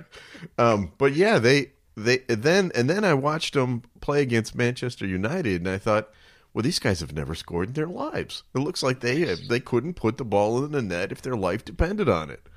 Um, 0.59 0.93
but 0.99 1.15
yeah, 1.15 1.39
they 1.39 1.73
they 1.97 2.19
then 2.29 2.73
and 2.75 2.89
then 2.91 3.05
I 3.05 3.15
watched 3.15 3.55
them 3.55 3.83
play 4.01 4.23
against 4.23 4.55
Manchester 4.55 5.07
United, 5.07 5.63
and 5.63 5.69
I 5.69 5.79
thought, 5.79 6.11
well, 6.53 6.63
these 6.63 6.79
guys 6.79 7.01
have 7.01 7.13
never 7.13 7.35
scored 7.35 7.69
in 7.69 7.75
their 7.75 7.87
lives. 7.87 8.43
It 8.55 8.59
looks 8.59 8.83
like 8.83 9.01
they 9.01 9.35
they 9.35 9.61
couldn't 9.61 9.95
put 9.95 10.17
the 10.17 10.25
ball 10.25 10.65
in 10.65 10.73
the 10.73 10.83
net 10.83 11.13
if 11.13 11.23
their 11.23 11.37
life 11.37 11.65
depended 11.65 12.09
on 12.09 12.31
it. 12.31 12.49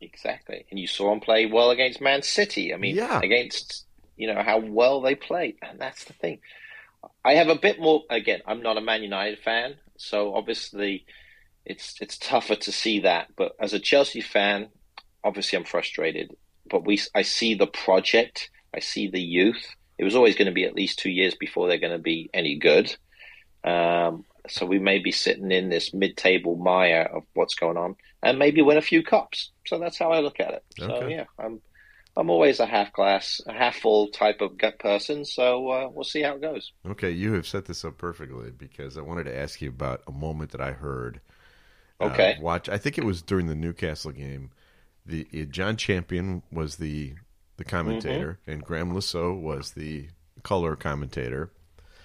Exactly. 0.00 0.64
And 0.70 0.78
you 0.78 0.86
saw 0.86 1.12
him 1.12 1.20
play 1.20 1.46
well 1.46 1.70
against 1.70 2.00
Man 2.00 2.22
City. 2.22 2.72
I 2.72 2.76
mean, 2.76 2.96
Yeah. 2.96 3.20
against, 3.22 3.86
you 4.16 4.26
know, 4.32 4.42
how 4.42 4.58
well 4.58 5.00
they 5.00 5.14
played. 5.14 5.56
And 5.62 5.78
that's 5.78 6.04
the 6.04 6.12
thing. 6.12 6.38
I 7.24 7.34
have 7.34 7.48
a 7.48 7.54
bit 7.56 7.80
more, 7.80 8.02
again, 8.10 8.40
I'm 8.46 8.62
not 8.62 8.76
a 8.76 8.80
Man 8.80 9.02
United 9.02 9.38
fan. 9.40 9.76
So 9.96 10.34
obviously 10.34 11.04
it's, 11.64 11.96
it's 12.00 12.18
tougher 12.18 12.54
to 12.56 12.72
see 12.72 13.00
that. 13.00 13.28
But 13.36 13.52
as 13.60 13.72
a 13.72 13.80
Chelsea 13.80 14.20
fan, 14.20 14.68
obviously 15.24 15.58
I'm 15.58 15.64
frustrated. 15.64 16.36
But 16.68 16.86
we, 16.86 17.00
I 17.14 17.22
see 17.22 17.54
the 17.54 17.66
project. 17.66 18.50
I 18.74 18.80
see 18.80 19.08
the 19.08 19.20
youth. 19.20 19.74
It 19.98 20.04
was 20.04 20.14
always 20.14 20.36
going 20.36 20.46
to 20.46 20.52
be 20.52 20.64
at 20.64 20.74
least 20.76 20.98
two 21.00 21.10
years 21.10 21.34
before 21.34 21.66
they're 21.66 21.78
going 21.78 21.92
to 21.92 21.98
be 21.98 22.30
any 22.32 22.56
good. 22.56 22.94
Um, 23.64 24.24
so 24.48 24.64
we 24.64 24.78
may 24.78 24.98
be 24.98 25.10
sitting 25.10 25.50
in 25.50 25.68
this 25.68 25.92
mid-table 25.92 26.56
mire 26.56 27.02
of 27.12 27.24
what's 27.34 27.54
going 27.54 27.76
on, 27.76 27.96
and 28.22 28.38
maybe 28.38 28.62
win 28.62 28.76
a 28.78 28.82
few 28.82 29.02
cups. 29.02 29.52
So 29.66 29.78
that's 29.78 29.98
how 29.98 30.12
I 30.12 30.20
look 30.20 30.40
at 30.40 30.54
it. 30.54 30.64
So 30.76 31.02
Okay. 31.02 31.06
yeah, 31.06 31.24
I'm 31.38 31.60
I'm 32.16 32.30
always 32.30 32.60
a 32.60 32.66
half 32.66 32.92
glass, 32.92 33.40
a 33.46 33.52
half 33.54 33.76
full 33.76 34.08
type 34.10 34.40
of 34.42 34.58
gut 34.58 34.78
person. 34.80 35.24
So 35.24 35.68
uh, 35.70 35.88
we'll 35.92 36.04
see 36.04 36.22
how 36.22 36.34
it 36.36 36.42
goes. 36.42 36.72
Okay, 36.86 37.10
you 37.10 37.34
have 37.34 37.46
set 37.46 37.66
this 37.66 37.84
up 37.84 37.98
perfectly 37.98 38.50
because 38.50 38.96
I 38.96 39.02
wanted 39.02 39.24
to 39.24 39.36
ask 39.36 39.60
you 39.60 39.68
about 39.68 40.02
a 40.06 40.12
moment 40.12 40.50
that 40.52 40.60
I 40.60 40.72
heard. 40.72 41.20
uh, 42.04 42.28
Okay. 42.28 42.36
watch. 42.36 42.68
I 42.68 42.78
think 42.78 42.98
it 42.98 43.04
was 43.04 43.22
during 43.22 43.46
the 43.48 43.54
Newcastle 43.56 44.12
game. 44.12 44.50
The 45.06 45.28
uh, 45.34 45.44
Jon 45.46 45.76
Champion 45.76 46.42
was 46.52 46.76
the 46.76 47.16
the 47.58 47.64
commentator, 47.64 48.38
Mm-hmm. 48.38 48.52
and 48.52 48.64
Graeme 48.64 48.94
Le 48.94 49.02
Saux 49.02 49.42
was 49.42 49.72
the 49.72 50.08
color 50.44 50.76
commentator. 50.76 51.52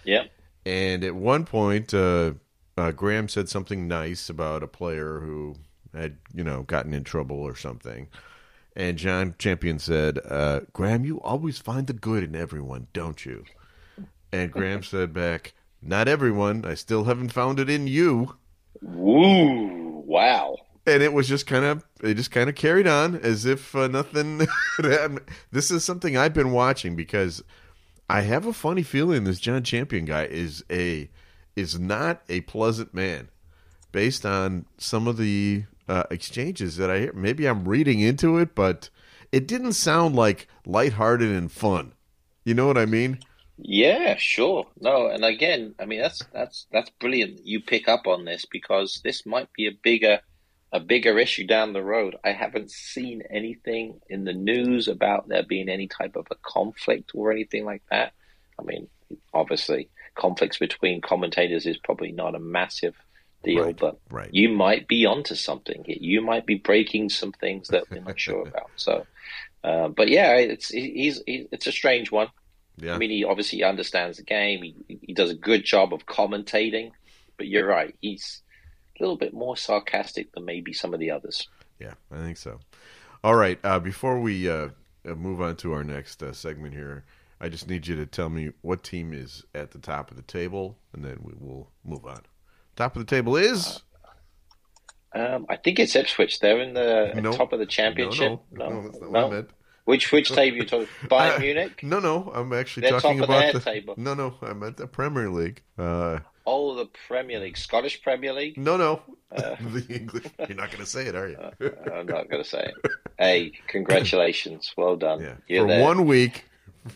Yeah. 0.04 0.24
And 0.66 1.04
at 1.04 1.16
one 1.16 1.46
point, 1.46 1.94
uh, 1.94 2.34
uh, 2.78 2.92
Graeme 2.92 3.28
said 3.28 3.50
something 3.50 3.88
nice 3.88 4.30
about 4.30 4.64
a 4.64 4.68
player 4.68 5.20
who 5.20 5.56
had, 5.94 6.18
you 6.34 6.44
know, 6.44 6.64
gotten 6.64 6.94
in 6.94 7.04
trouble 7.04 7.38
or 7.38 7.56
something. 7.56 8.08
And 8.76 8.98
Jon 8.98 9.36
Champion 9.38 9.80
said, 9.80 10.20
uh, 10.28 10.62
Graeme, 10.74 11.06
you 11.06 11.22
always 11.22 11.60
find 11.60 11.88
the 11.88 11.94
good 11.94 12.24
in 12.24 12.36
everyone, 12.36 12.88
don't 12.94 13.24
you? 13.26 13.46
And 14.32 14.52
Graeme 14.52 14.84
said 14.84 15.14
back, 15.14 15.54
Not 15.82 16.08
everyone. 16.08 16.66
I 16.66 16.74
still 16.74 17.04
haven't 17.04 17.34
found 17.34 17.60
it 17.60 17.70
in 17.70 17.88
you. 17.88 18.36
Woo! 18.82 20.04
Wow. 20.06 20.58
And 20.86 21.02
it 21.02 21.14
was 21.14 21.30
just 21.30 21.48
kind 21.48 21.64
of, 21.64 21.86
it 22.02 22.16
just 22.16 22.32
kind 22.32 22.50
of 22.50 22.56
carried 22.56 22.88
on 22.88 23.16
as 23.16 23.46
if 23.46 23.76
uh, 23.76 23.88
nothing. 23.88 24.48
This 25.52 25.70
is 25.70 25.84
something 25.84 26.18
I've 26.18 26.34
been 26.34 26.52
watching 26.52 26.96
because 26.96 27.44
I 28.10 28.22
have 28.22 28.46
a 28.46 28.54
funny 28.54 28.84
feeling 28.84 29.24
this 29.24 29.40
Jon 29.40 29.64
Champion 29.64 30.06
guy 30.06 30.26
is 30.26 30.64
a 30.70 31.10
is 31.56 31.80
not 31.80 32.22
a 32.28 32.42
pleasant 32.42 32.94
man, 32.94 33.30
based 33.92 34.26
on 34.26 34.66
some 34.78 35.08
of 35.08 35.18
the 35.18 35.66
uh, 35.88 36.04
exchanges 36.10 36.78
that 36.78 36.90
I 36.90 37.00
hear. 37.00 37.14
Maybe 37.14 37.48
I'm 37.48 37.68
reading 37.68 38.00
into 38.00 38.38
it, 38.38 38.56
but 38.56 38.90
it 39.32 39.48
didn't 39.48 39.74
sound 39.74 40.16
like 40.16 40.48
lighthearted 40.66 41.32
and 41.32 41.52
fun. 41.52 41.94
You 42.46 42.54
know 42.54 42.68
what 42.68 42.78
I 42.78 42.86
mean? 42.86 43.20
Yeah, 43.58 44.16
sure. 44.18 44.68
No, 44.80 45.08
and 45.08 45.24
again, 45.24 45.76
I 45.80 45.86
mean 45.86 46.02
that's 46.02 46.22
that's 46.34 46.68
that's 46.72 46.90
brilliant. 47.00 47.46
You 47.46 47.62
pick 47.62 47.88
up 47.88 48.08
on 48.08 48.26
this 48.26 48.46
because 48.46 49.02
this 49.04 49.26
might 49.26 49.52
be 49.54 49.68
a 49.68 49.72
bigger 49.84 50.20
a 50.72 50.80
bigger 50.80 51.20
issue 51.20 51.46
down 51.46 51.74
the 51.74 51.84
road. 51.84 52.16
I 52.24 52.32
haven't 52.32 52.72
seen 52.72 53.22
anything 53.30 54.02
in 54.10 54.24
the 54.24 54.34
news 54.34 54.88
about 54.88 55.28
there 55.28 55.44
being 55.44 55.70
any 55.70 55.88
type 55.88 56.16
of 56.16 56.26
a 56.32 56.36
conflict 56.42 57.12
or 57.14 57.32
anything 57.32 57.64
like 57.64 57.84
that. 57.92 58.14
I 58.60 58.64
mean, 58.64 58.88
obviously, 59.34 59.90
conflicts 60.16 60.58
between 60.58 61.02
commentators 61.02 61.68
is 61.68 61.78
probably 61.78 62.12
not 62.12 62.34
a 62.34 62.40
massive 62.40 62.96
deal, 63.44 63.64
Right, 63.64 63.78
but 63.78 64.00
right. 64.10 64.30
you 64.32 64.50
might 64.50 64.88
be 64.88 65.06
onto 65.06 65.36
something. 65.36 65.84
You 65.88 66.22
might 66.22 66.46
be 66.46 66.56
breaking 66.56 67.10
some 67.10 67.32
things 67.32 67.68
that 67.70 67.84
we're 67.92 68.02
not 68.02 68.20
sure 68.20 68.42
about. 68.48 68.72
So, 68.76 69.06
uh, 69.64 69.90
but 69.90 70.10
yeah, 70.10 70.36
it's 70.36 70.70
he's, 70.70 71.22
he's 71.26 71.48
it's 71.52 71.68
a 71.68 71.72
strange 71.72 72.12
one. 72.12 72.28
Yeah. 72.78 72.96
I 72.96 72.98
mean, 72.98 73.12
he 73.12 73.24
obviously 73.24 73.64
understands 73.64 74.18
the 74.18 74.24
game. 74.24 74.64
He, 74.64 75.00
he 75.02 75.14
does 75.14 75.30
a 75.30 75.36
good 75.36 75.64
job 75.64 75.94
of 75.94 76.06
commentating, 76.06 76.92
but 77.38 77.48
you're 77.48 77.68
right. 77.68 77.96
He's 78.02 78.42
a 79.00 79.04
little 79.04 79.18
bit 79.18 79.34
more 79.34 79.56
sarcastic 79.56 80.32
than 80.34 80.46
maybe 80.46 80.74
some 80.74 80.94
of 80.94 81.00
the 81.00 81.12
others. 81.12 81.48
Yeah, 81.80 81.94
I 82.12 82.18
think 82.18 82.38
so. 82.38 82.60
All 83.24 83.36
right. 83.36 83.60
Uh, 83.64 83.80
before 83.80 84.20
we 84.20 84.50
uh, 84.50 84.70
move 85.04 85.40
on 85.42 85.56
to 85.58 85.74
our 85.74 85.84
next 85.84 86.24
uh, 86.24 86.34
segment 86.34 86.74
here, 86.74 87.06
I 87.40 87.50
just 87.50 87.70
need 87.70 87.88
you 87.88 87.96
to 87.98 88.06
tell 88.06 88.30
me 88.30 88.52
what 88.62 88.84
team 88.84 89.14
is 89.14 89.44
at 89.54 89.72
the 89.72 89.80
top 89.80 90.10
of 90.12 90.18
the 90.18 90.24
table, 90.24 90.78
and 90.94 91.04
then 91.04 91.20
we 91.22 91.34
will 91.38 91.70
move 91.84 92.06
on. 92.06 92.22
Top 92.76 92.96
of 92.96 93.06
the 93.06 93.16
table 93.16 93.36
is 93.36 93.82
Um, 95.16 95.46
I 95.48 95.58
think 95.58 95.78
it's 95.80 95.96
Ipswich. 95.96 96.40
They're 96.40 96.60
in 96.60 96.74
the 96.74 97.12
No. 97.22 97.34
top 97.34 97.54
of 97.54 97.60
the 97.60 97.68
championship. 97.68 98.40
No, 98.52 98.70
no, 98.70 98.82
no, 98.82 99.10
no. 99.10 99.30
meant. 99.30 99.50
Which 99.86 100.12
which 100.12 100.30
table 100.32 100.58
you 100.58 100.66
talking? 100.66 100.88
Bayern 101.08 101.36
Uh, 101.36 101.40
Munich. 101.40 101.84
No, 101.84 102.00
no, 102.00 102.32
I'm 102.34 102.52
actually 102.54 102.82
They're 102.90 103.00
talking 103.00 103.20
top 103.20 103.30
of 103.30 103.30
about 103.30 103.40
their 103.42 103.54
the 103.54 103.60
table. 103.60 103.94
No, 103.98 104.14
no, 104.16 104.36
I 104.42 104.54
meant 104.54 104.78
the 104.78 104.88
Premier 104.88 105.30
League. 105.30 105.62
Uh, 105.78 106.20
Oh, 106.46 106.76
the 106.76 106.88
Premier 107.08 107.40
League, 107.40 107.56
Scottish 107.58 108.02
Premier 108.02 108.34
League. 108.34 108.58
no, 108.58 108.76
no, 108.76 109.02
Uh. 109.32 109.56
the 109.62 109.86
English. 109.90 110.26
You're 110.40 110.58
not 110.58 110.72
going 110.72 110.84
to 110.84 110.86
say 110.90 111.06
it, 111.06 111.16
are 111.16 111.30
you? 111.30 111.38
I'm 111.94 112.06
not 112.08 112.30
going 112.30 112.44
to 112.44 112.50
say 112.50 112.64
it. 112.84 112.92
Hey, 113.18 113.52
congratulations, 113.68 114.74
well 114.76 114.96
done. 114.98 115.22
Yeah. 115.22 115.36
You're 115.48 115.64
for 115.64 115.68
there. 115.68 115.84
one 115.84 116.06
week, 116.06 116.44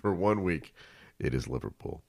for 0.01 0.13
one 0.13 0.43
week, 0.43 0.73
it 1.19 1.33
is 1.33 1.47
Liverpool. 1.47 2.03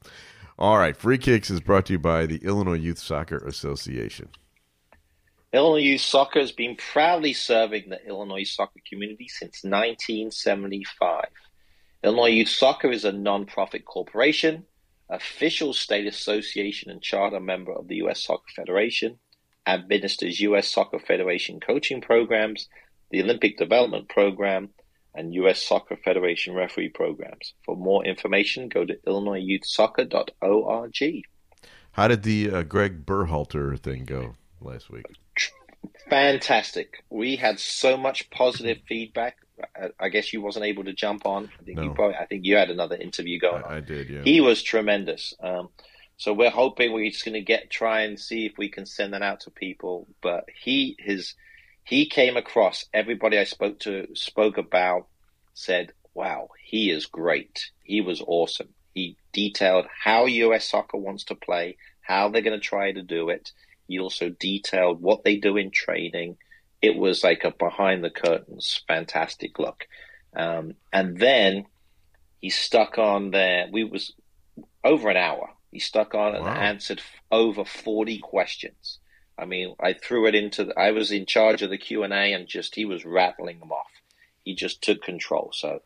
All 0.58 0.76
right. 0.76 0.96
Free 0.96 1.18
Kicks 1.18 1.50
is 1.50 1.60
brought 1.60 1.86
to 1.86 1.92
you 1.92 1.98
by 2.00 2.26
the 2.26 2.38
Illinois 2.38 2.78
Youth 2.78 2.98
Soccer 2.98 3.38
Association. 3.38 4.28
Illinois 5.52 5.82
Youth 5.82 6.00
Soccer 6.00 6.40
has 6.40 6.50
been 6.50 6.74
proudly 6.74 7.32
serving 7.32 7.88
the 7.88 8.04
Illinois 8.06 8.42
soccer 8.42 8.80
community 8.88 9.28
since 9.28 9.62
1975. 9.62 11.26
Illinois 12.02 12.26
Youth 12.26 12.48
Soccer 12.48 12.90
is 12.90 13.04
a 13.04 13.12
non-profit 13.12 13.84
corporation, 13.84 14.66
official 15.08 15.72
state 15.72 16.06
association 16.06 16.90
and 16.90 17.00
charter 17.00 17.40
member 17.40 17.72
of 17.72 17.86
the 17.86 17.96
U.S. 17.96 18.24
Soccer 18.24 18.50
Federation, 18.56 19.18
administers 19.66 20.40
U.S. 20.40 20.66
Soccer 20.68 20.98
Federation 20.98 21.60
coaching 21.60 22.00
programs, 22.00 22.68
the 23.10 23.22
Olympic 23.22 23.56
Development 23.58 24.08
Program, 24.08 24.70
and 25.18 25.34
U.S. 25.34 25.62
Soccer 25.62 25.96
Federation 25.96 26.54
referee 26.54 26.90
programs. 26.90 27.54
For 27.64 27.76
more 27.76 28.04
information, 28.04 28.68
go 28.68 28.84
to 28.84 28.94
illinoisyouthsoccer.org. 29.06 31.22
How 31.92 32.08
did 32.08 32.22
the 32.22 32.50
uh, 32.50 32.62
Greg 32.62 33.04
Berhalter 33.04 33.78
thing 33.78 34.04
go 34.04 34.36
last 34.60 34.90
week? 34.90 35.04
Fantastic. 36.08 37.04
We 37.10 37.36
had 37.36 37.58
so 37.58 37.96
much 37.96 38.30
positive 38.30 38.78
feedback. 38.88 39.36
I 39.98 40.08
guess 40.08 40.32
you 40.32 40.40
wasn't 40.40 40.66
able 40.66 40.84
to 40.84 40.92
jump 40.92 41.26
on. 41.26 41.50
I 41.60 41.64
think 41.64 41.78
No. 41.78 41.84
you 41.84 41.94
probably. 41.94 42.16
I 42.16 42.26
think 42.26 42.44
you 42.44 42.56
had 42.56 42.70
another 42.70 42.96
interview 42.96 43.40
going 43.40 43.64
on. 43.64 43.72
I, 43.72 43.76
I 43.78 43.80
did, 43.80 44.08
yeah. 44.08 44.22
He 44.22 44.40
was 44.40 44.62
tremendous. 44.62 45.34
Um, 45.40 45.70
so 46.16 46.32
we're 46.32 46.50
hoping 46.50 46.92
we're 46.92 47.10
just 47.10 47.24
going 47.24 47.34
to 47.34 47.40
get 47.40 47.68
try 47.68 48.02
and 48.02 48.18
see 48.18 48.46
if 48.46 48.52
we 48.56 48.68
can 48.68 48.86
send 48.86 49.14
that 49.14 49.22
out 49.22 49.40
to 49.40 49.50
people. 49.50 50.06
But 50.22 50.44
he 50.62 50.96
his 51.00 51.34
he 51.88 52.04
came 52.04 52.36
across 52.36 52.84
everybody 52.92 53.38
I 53.38 53.44
spoke 53.44 53.80
to 53.80 54.08
spoke 54.14 54.58
about 54.58 55.06
said, 55.54 55.92
"Wow, 56.12 56.50
he 56.62 56.90
is 56.90 57.06
great. 57.06 57.70
He 57.82 58.02
was 58.02 58.22
awesome. 58.26 58.68
He 58.92 59.16
detailed 59.32 59.86
how 60.04 60.26
U.S. 60.26 60.68
soccer 60.68 60.98
wants 60.98 61.24
to 61.24 61.34
play, 61.34 61.78
how 62.02 62.28
they're 62.28 62.42
going 62.42 62.60
to 62.60 62.66
try 62.66 62.92
to 62.92 63.02
do 63.02 63.30
it. 63.30 63.52
He 63.86 63.98
also 63.98 64.28
detailed 64.28 65.00
what 65.00 65.24
they 65.24 65.36
do 65.36 65.56
in 65.56 65.70
training. 65.70 66.36
It 66.82 66.94
was 66.94 67.24
like 67.24 67.44
a 67.44 67.52
behind 67.52 68.04
the 68.04 68.10
curtains, 68.10 68.84
fantastic 68.86 69.58
look. 69.58 69.88
Um, 70.36 70.74
and 70.92 71.16
then 71.16 71.64
he 72.42 72.50
stuck 72.50 72.98
on 72.98 73.30
there. 73.30 73.66
We 73.72 73.84
was 73.84 74.12
over 74.84 75.08
an 75.08 75.16
hour. 75.16 75.48
He 75.72 75.78
stuck 75.78 76.14
on 76.14 76.34
and 76.34 76.46
answered 76.46 76.98
f- 76.98 77.22
over 77.30 77.64
forty 77.64 78.18
questions. 78.18 78.98
I 79.38 79.44
mean, 79.44 79.74
I 79.78 79.92
threw 79.92 80.26
it 80.26 80.34
into. 80.34 80.64
The, 80.64 80.78
I 80.78 80.90
was 80.90 81.12
in 81.12 81.26
charge 81.26 81.62
of 81.62 81.70
the 81.70 81.78
Q 81.78 82.02
and 82.02 82.12
A, 82.12 82.32
and 82.32 82.48
just 82.48 82.74
he 82.74 82.84
was 82.84 83.04
rattling 83.04 83.60
them 83.60 83.72
off. 83.72 83.90
He 84.44 84.54
just 84.54 84.82
took 84.82 85.02
control. 85.02 85.50
So 85.54 85.80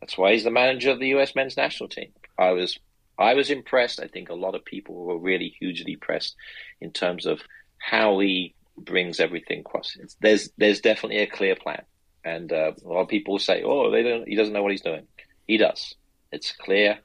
that's 0.00 0.18
why 0.18 0.32
he's 0.32 0.44
the 0.44 0.50
manager 0.50 0.90
of 0.90 0.98
the 0.98 1.08
U.S. 1.08 1.34
men's 1.34 1.56
national 1.56 1.88
team. 1.88 2.12
I 2.38 2.50
was, 2.50 2.78
I 3.18 3.34
was 3.34 3.50
impressed. 3.50 4.00
I 4.00 4.08
think 4.08 4.28
a 4.28 4.34
lot 4.34 4.54
of 4.54 4.64
people 4.64 4.94
were 4.94 5.18
really 5.18 5.54
hugely 5.58 5.92
impressed 5.92 6.34
in 6.80 6.90
terms 6.90 7.26
of 7.26 7.40
how 7.78 8.18
he 8.18 8.54
brings 8.76 9.20
everything 9.20 9.60
across. 9.60 9.96
It's, 10.00 10.16
there's, 10.20 10.50
there's 10.58 10.80
definitely 10.80 11.18
a 11.18 11.26
clear 11.26 11.54
plan, 11.54 11.82
and 12.24 12.52
uh, 12.52 12.72
a 12.84 12.88
lot 12.88 13.02
of 13.02 13.08
people 13.08 13.38
say, 13.38 13.62
"Oh, 13.62 13.90
they 13.90 14.02
don't. 14.02 14.26
He 14.26 14.34
doesn't 14.34 14.52
know 14.52 14.62
what 14.62 14.72
he's 14.72 14.80
doing." 14.80 15.06
He 15.46 15.58
does. 15.58 15.94
It's 16.32 16.52
clear. 16.52 16.98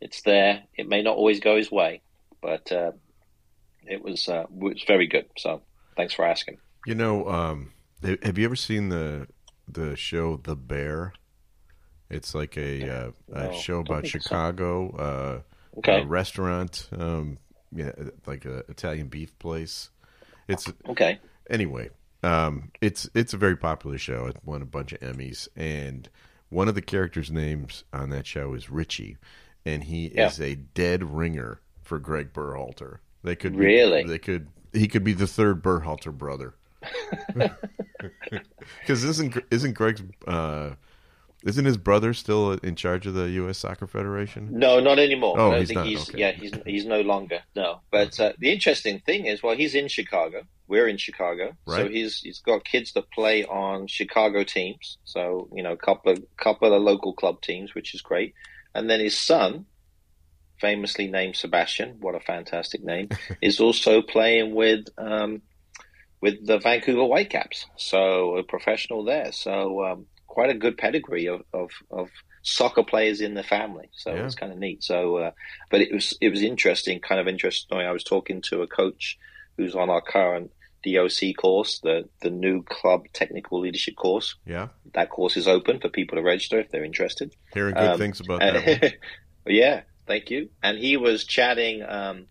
It's 0.00 0.22
there. 0.22 0.62
It 0.76 0.88
may 0.88 1.02
not 1.02 1.16
always 1.16 1.40
go 1.40 1.56
his 1.56 1.70
way, 1.70 2.00
but 2.40 2.72
uh, 2.72 2.92
it 3.86 4.02
was 4.02 4.28
uh, 4.28 4.44
it 4.44 4.50
was 4.50 4.84
very 4.86 5.06
good. 5.06 5.26
So 5.38 5.62
thanks 5.96 6.14
for 6.14 6.24
asking. 6.24 6.58
You 6.84 6.94
know, 6.94 7.28
um, 7.28 7.72
have 8.22 8.38
you 8.38 8.44
ever 8.44 8.56
seen 8.56 8.88
the 8.90 9.28
the 9.66 9.96
show 9.96 10.36
The 10.36 10.56
Bear? 10.56 11.14
It's 12.10 12.34
like 12.34 12.56
a, 12.56 12.88
uh, 12.88 13.10
a 13.32 13.50
No, 13.50 13.50
show 13.50 13.80
about 13.80 14.02
think 14.02 14.22
so. 14.22 14.36
Chicago, 14.36 14.90
uh, 14.96 15.40
Okay. 15.78 15.92
a 15.96 16.02
restaurant, 16.02 16.88
um, 16.96 17.38
yeah, 17.74 17.92
like 18.26 18.44
a 18.44 18.58
Italian 18.68 19.08
beef 19.08 19.38
place. 19.38 19.90
It's 20.48 20.72
Okay. 20.88 21.20
anyway, 21.50 21.90
um, 22.22 22.70
it's 22.80 23.08
it's 23.14 23.34
a 23.34 23.38
very 23.38 23.56
popular 23.56 23.98
show. 23.98 24.26
It 24.26 24.36
won 24.44 24.62
a 24.62 24.66
bunch 24.66 24.92
of 24.92 25.00
Emmys, 25.00 25.48
and 25.56 26.08
one 26.50 26.68
of 26.68 26.74
the 26.74 26.82
characters' 26.82 27.30
names 27.30 27.84
on 27.92 28.10
that 28.10 28.26
show 28.26 28.54
is 28.54 28.70
Richie, 28.70 29.16
and 29.64 29.84
he 29.84 30.06
Yeah. 30.14 30.26
is 30.26 30.40
a 30.40 30.54
dead 30.56 31.02
ringer 31.16 31.60
for 31.82 31.98
Greg 31.98 32.32
Berhalter. 32.32 32.98
They 33.24 33.34
could 33.34 33.56
Really? 33.56 34.04
be, 34.04 34.08
they 34.10 34.18
could 34.18 34.46
he 34.72 34.86
could 34.86 35.02
be 35.02 35.12
the 35.14 35.26
third 35.26 35.62
Berhalter 35.62 36.12
brother. 36.12 36.54
Because 38.80 39.02
isn't 39.04 39.36
isn't 39.50 39.72
Greg's 39.72 40.02
uh, 40.26 40.70
isn't 41.44 41.64
his 41.64 41.76
brother 41.78 42.12
still 42.12 42.52
in 42.52 42.74
charge 42.76 43.06
of 43.06 43.14
the 43.14 43.30
U.S. 43.30 43.58
Soccer 43.58 43.86
Federation? 43.86 44.48
No, 44.50 44.80
not 44.80 44.98
anymore. 44.98 45.36
Oh, 45.38 45.52
I 45.52 45.60
he's 45.60 45.68
think 45.68 45.76
not, 45.78 45.86
he's 45.86 46.08
okay. 46.10 46.18
yeah, 46.18 46.32
he's 46.32 46.52
he's 46.66 46.84
no 46.84 47.00
longer. 47.00 47.40
No. 47.56 47.80
But 47.90 48.18
uh, 48.20 48.32
the 48.38 48.50
interesting 48.52 49.00
thing 49.00 49.24
is 49.26 49.42
well, 49.42 49.56
he's 49.56 49.74
in 49.74 49.88
Chicago. 49.88 50.42
We're 50.68 50.88
in 50.88 50.96
Chicago. 50.98 51.56
So 51.68 51.88
he's 51.88 52.20
he's 52.20 52.40
got 52.40 52.64
kids 52.64 52.92
that 52.92 53.10
play 53.10 53.44
on 53.44 53.86
Chicago 53.86 54.44
teams. 54.44 54.98
So, 55.04 55.48
you 55.54 55.62
know, 55.62 55.72
a 55.72 55.76
couple 55.76 56.12
of 56.12 56.22
couple 56.36 56.72
of 56.74 56.82
local 56.82 57.12
club 57.14 57.40
teams, 57.42 57.74
which 57.74 57.94
is 57.94 58.00
great. 58.02 58.34
And 58.74 58.90
then 58.90 59.00
his 59.00 59.16
son, 59.16 59.66
famously 60.60 61.08
named 61.08 61.36
Sebastian, 61.36 61.96
what 62.00 62.14
a 62.14 62.20
fantastic 62.20 62.82
name, 62.84 63.08
is 63.42 63.60
also 63.60 64.02
playing 64.02 64.54
with 64.54 64.86
um, 64.98 65.42
with 66.20 66.46
the 66.46 66.58
Vancouver 66.58 67.04
Whitecaps. 67.04 67.66
So 67.76 68.36
a 68.36 68.42
professional 68.42 69.04
there. 69.04 69.30
So 69.32 69.84
um, 69.84 70.06
quite 70.26 70.50
a 70.50 70.54
good 70.54 70.78
pedigree 70.78 71.26
of, 71.28 71.42
of, 71.52 71.70
of 71.90 72.08
soccer 72.42 72.82
players 72.82 73.20
in 73.20 73.34
the 73.34 73.42
family. 73.42 73.90
So 73.92 74.14
Yeah. 74.14 74.24
it's 74.24 74.34
kind 74.34 74.50
of 74.52 74.58
neat. 74.58 74.82
So, 74.82 75.16
uh, 75.18 75.30
but 75.70 75.80
it 75.82 75.92
was 75.92 76.16
it 76.20 76.30
was 76.30 76.42
interesting, 76.42 77.00
kind 77.00 77.20
of 77.20 77.28
interesting. 77.28 77.76
I 77.78 77.92
was 77.92 78.04
talking 78.04 78.40
to 78.48 78.62
a 78.62 78.66
coach 78.66 79.18
who's 79.56 79.74
on 79.74 79.90
our 79.90 80.00
current 80.00 80.50
DOC 80.84 81.36
course, 81.38 81.80
the 81.80 82.08
the 82.22 82.30
new 82.30 82.62
club 82.62 83.04
technical 83.12 83.60
leadership 83.60 83.96
course. 83.96 84.34
Yeah, 84.46 84.68
That 84.94 85.10
course 85.10 85.36
is 85.36 85.46
open 85.48 85.80
for 85.80 85.88
people 85.88 86.16
to 86.16 86.22
register 86.22 86.58
if 86.60 86.70
they're 86.70 86.84
interested. 86.84 87.34
hearing 87.52 87.74
good 87.74 87.90
Um, 87.92 87.98
things 87.98 88.20
about 88.20 88.40
that. 88.40 88.80
one. 88.82 88.92
yeah, 89.46 89.82
thank 90.06 90.30
you. 90.30 90.50
And 90.62 90.78
he 90.78 90.96
was 90.96 91.24
chatting. 91.24 91.82
Um, 91.82 92.26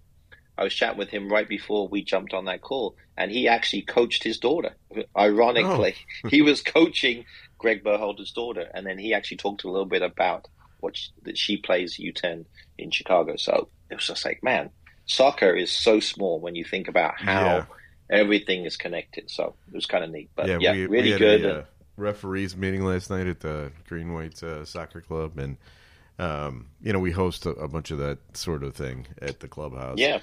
I 0.57 0.63
was 0.63 0.73
chatting 0.73 0.97
with 0.99 1.09
him 1.09 1.29
right 1.29 1.47
before 1.47 1.87
we 1.87 2.03
jumped 2.03 2.33
on 2.33 2.45
that 2.45 2.61
call, 2.61 2.95
and 3.17 3.31
he 3.31 3.47
actually 3.47 3.81
coached 3.81 4.23
his 4.23 4.37
daughter. 4.37 4.75
Ironically, 5.17 5.95
he 6.29 6.41
was 6.41 6.61
coaching 6.61 7.25
Greg 7.57 7.83
Berhalter's 7.83 8.31
daughter, 8.31 8.67
and 8.73 8.85
then 8.85 8.97
he 8.99 9.13
actually 9.13 9.37
talked 9.37 9.63
a 9.63 9.69
little 9.71 9.87
bit 9.87 10.01
about 10.03 10.47
what 10.79 10.95
she, 10.97 11.09
that 11.23 11.37
she 11.37 11.57
plays 11.57 11.97
U10 11.97 12.45
in 12.77 12.91
Chicago. 12.91 13.35
So 13.37 13.69
it 13.89 13.95
was 13.95 14.05
just 14.05 14.25
like, 14.25 14.43
man, 14.43 14.69
soccer 15.05 15.55
is 15.55 15.71
so 15.71 15.99
small 15.99 16.39
when 16.39 16.55
you 16.55 16.63
think 16.65 16.87
about 16.87 17.19
how 17.19 17.45
Yeah. 17.45 17.65
everything 18.09 18.65
is 18.65 18.77
connected. 18.77 19.31
So 19.31 19.55
it 19.67 19.73
was 19.73 19.85
kind 19.85 20.03
of 20.03 20.11
neat. 20.11 20.29
But 20.35 20.47
yeah, 20.47 20.57
yeah, 20.59 20.71
we, 20.73 20.85
really 20.85 21.03
we 21.05 21.11
had 21.11 21.19
good. 21.19 21.45
A, 21.45 21.59
uh, 21.59 21.63
referees 21.97 22.55
meeting 22.57 22.83
last 22.83 23.09
night 23.09 23.27
at 23.27 23.39
the 23.39 23.71
Green 23.87 24.13
White 24.13 24.41
uh, 24.43 24.65
Soccer 24.65 25.01
Club, 25.01 25.37
and 25.39 25.57
um, 26.19 26.67
you 26.81 26.93
know 26.93 26.99
we 26.99 27.11
host 27.11 27.45
a, 27.45 27.51
a 27.51 27.67
bunch 27.67 27.91
of 27.91 27.97
that 27.99 28.19
sort 28.37 28.63
of 28.63 28.75
thing 28.75 29.07
at 29.21 29.39
the 29.39 29.47
clubhouse. 29.47 29.97
yeah, 29.97 30.19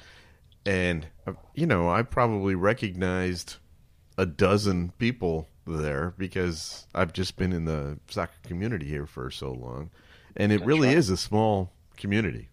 and 0.66 1.06
uh, 1.26 1.32
you 1.54 1.66
know 1.66 1.88
I 1.88 2.02
probably 2.02 2.54
recognized 2.54 3.56
a 4.18 4.26
dozen 4.26 4.92
people 4.98 5.48
there 5.66 6.14
because 6.18 6.86
I've 6.94 7.12
just 7.12 7.36
been 7.36 7.52
in 7.52 7.64
the 7.64 7.98
soccer 8.08 8.32
community 8.46 8.86
here 8.86 9.06
for 9.06 9.30
so 9.30 9.52
long, 9.52 9.90
and 10.36 10.52
it 10.52 10.58
That's 10.58 10.66
really 10.66 10.88
right. 10.88 10.96
is 10.96 11.10
a 11.10 11.16
small 11.16 11.72
community. 11.96 12.48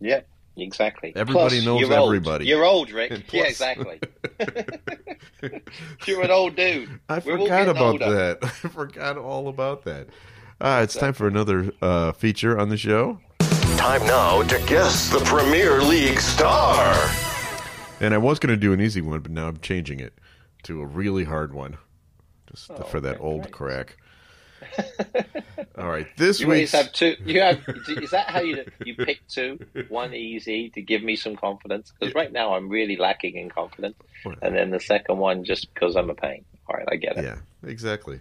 Yeah, 0.00 0.20
exactly. 0.56 1.12
Everybody 1.16 1.56
Plus, 1.56 1.64
knows 1.64 1.80
you're 1.80 1.98
old. 1.98 2.08
everybody. 2.08 2.46
You're 2.46 2.64
old, 2.64 2.90
Rick. 2.90 3.10
And 3.12 3.24
yeah, 3.32 3.44
exactly. 3.44 3.98
you're 6.06 6.22
an 6.22 6.30
old 6.30 6.56
dude. 6.56 7.00
I 7.08 7.14
We're 7.24 7.38
forgot 7.38 7.68
about 7.68 8.02
older. 8.02 8.10
that. 8.14 8.38
I 8.44 8.48
forgot 8.68 9.16
all 9.16 9.48
about 9.48 9.84
that. 9.84 10.08
Uh, 10.60 10.80
it's 10.82 10.94
time 10.94 11.12
for 11.12 11.26
another 11.28 11.70
uh, 11.82 12.12
feature 12.12 12.58
on 12.58 12.68
the 12.70 12.76
show. 12.76 13.20
Time 13.76 14.04
now 14.06 14.42
to 14.42 14.58
guess 14.66 15.10
the 15.10 15.18
Premier 15.20 15.82
League 15.82 16.18
star. 16.20 16.94
And 18.00 18.14
I 18.14 18.18
was 18.18 18.38
going 18.38 18.50
to 18.54 18.56
do 18.56 18.72
an 18.72 18.80
easy 18.80 19.00
one, 19.00 19.20
but 19.20 19.30
now 19.30 19.48
I'm 19.48 19.58
changing 19.58 20.00
it 20.00 20.14
to 20.64 20.80
a 20.80 20.86
really 20.86 21.24
hard 21.24 21.52
one, 21.54 21.76
just 22.50 22.70
Oh, 22.70 22.82
for 22.84 23.00
that 23.00 23.16
okay, 23.16 23.22
old 23.24 23.42
great. 23.42 23.52
crack. 23.52 23.96
All 25.78 25.88
right, 25.88 26.06
this 26.16 26.38
week. 26.40 26.46
You 26.46 26.52
always 26.52 26.72
have 26.72 26.92
two. 26.92 27.14
You 27.24 27.40
have. 27.42 27.60
Is 27.88 28.10
that 28.10 28.30
how 28.30 28.40
you 28.40 28.64
you 28.84 28.94
pick 28.94 29.20
two? 29.28 29.58
One 29.88 30.14
easy 30.14 30.70
to 30.70 30.80
give 30.82 31.02
me 31.02 31.14
some 31.16 31.36
confidence 31.36 31.92
because 31.98 32.14
right 32.14 32.32
now 32.32 32.54
I'm 32.54 32.68
really 32.70 32.96
lacking 32.96 33.36
in 33.36 33.50
confidence, 33.50 33.96
and 34.42 34.56
then 34.56 34.70
the 34.70 34.80
second 34.80 35.18
one 35.18 35.44
just 35.44 35.72
because 35.72 35.94
I'm 35.94 36.08
a 36.08 36.14
pain. 36.14 36.44
All 36.68 36.74
right, 36.76 36.88
I 36.90 36.96
get 36.96 37.18
it. 37.18 37.24
yeah, 37.24 37.36
exactly. 37.68 38.18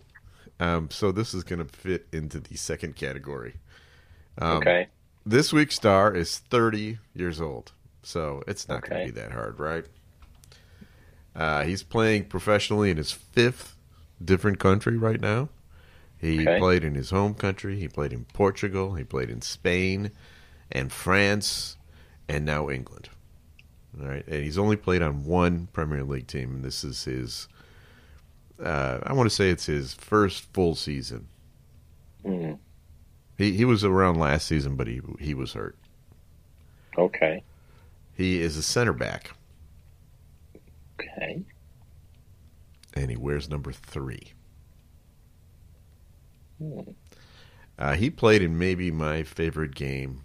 Um, 0.59 0.89
so 0.89 1.11
this 1.11 1.33
is 1.33 1.43
going 1.43 1.59
to 1.59 1.65
fit 1.65 2.07
into 2.11 2.39
the 2.39 2.55
second 2.55 2.95
category. 2.95 3.55
Um, 4.37 4.57
okay. 4.57 4.87
This 5.25 5.51
week's 5.51 5.75
star 5.75 6.13
is 6.13 6.37
30 6.37 6.99
years 7.13 7.41
old, 7.41 7.71
so 8.03 8.43
it's 8.47 8.67
not 8.69 8.87
going 8.87 9.01
to 9.01 9.13
be 9.13 9.19
that 9.19 9.31
hard, 9.31 9.59
right? 9.59 9.85
Uh, 11.35 11.63
he's 11.63 11.83
playing 11.83 12.25
professionally 12.25 12.89
in 12.91 12.97
his 12.97 13.11
fifth 13.11 13.75
different 14.23 14.59
country 14.59 14.97
right 14.97 15.19
now. 15.19 15.49
He 16.17 16.41
Okay. 16.41 16.59
played 16.59 16.83
in 16.83 16.95
his 16.95 17.09
home 17.09 17.33
country. 17.33 17.77
He 17.77 17.87
played 17.87 18.13
in 18.13 18.25
Portugal. 18.25 18.95
He 18.95 19.03
played 19.03 19.29
in 19.29 19.41
Spain 19.41 20.11
and 20.71 20.91
France, 20.91 21.75
and 22.29 22.45
now 22.45 22.69
England. 22.69 23.09
All 23.99 24.07
right, 24.07 24.25
and 24.27 24.43
he's 24.43 24.57
only 24.57 24.75
played 24.75 25.01
on 25.01 25.25
one 25.25 25.67
Premier 25.73 26.03
League 26.03 26.27
team, 26.27 26.55
and 26.55 26.63
this 26.63 26.83
is 26.83 27.03
his. 27.03 27.47
Uh, 28.61 28.99
I 29.03 29.13
want 29.13 29.29
to 29.29 29.35
say 29.35 29.49
it's 29.49 29.65
his 29.65 29.93
first 29.93 30.51
full 30.53 30.75
season. 30.75 31.27
Mm. 32.23 32.57
He 33.37 33.51
he 33.53 33.65
was 33.65 33.83
around 33.83 34.17
last 34.17 34.47
season, 34.47 34.75
but 34.75 34.87
he 34.87 35.01
he 35.19 35.33
was 35.33 35.53
hurt. 35.53 35.77
Okay. 36.97 37.43
He 38.15 38.41
is 38.41 38.55
a 38.55 38.63
center 38.63 38.93
back, 38.93 39.31
Okay. 40.97 41.43
and 42.93 43.09
he 43.09 43.17
wears 43.17 43.49
number 43.49 43.73
three. 43.73 44.31
Hmm. 46.57 46.79
Uh, 47.77 47.95
he 47.95 48.09
played 48.09 48.41
in 48.41 48.57
maybe 48.57 48.89
my 48.89 49.23
favorite 49.23 49.75
game 49.75 50.21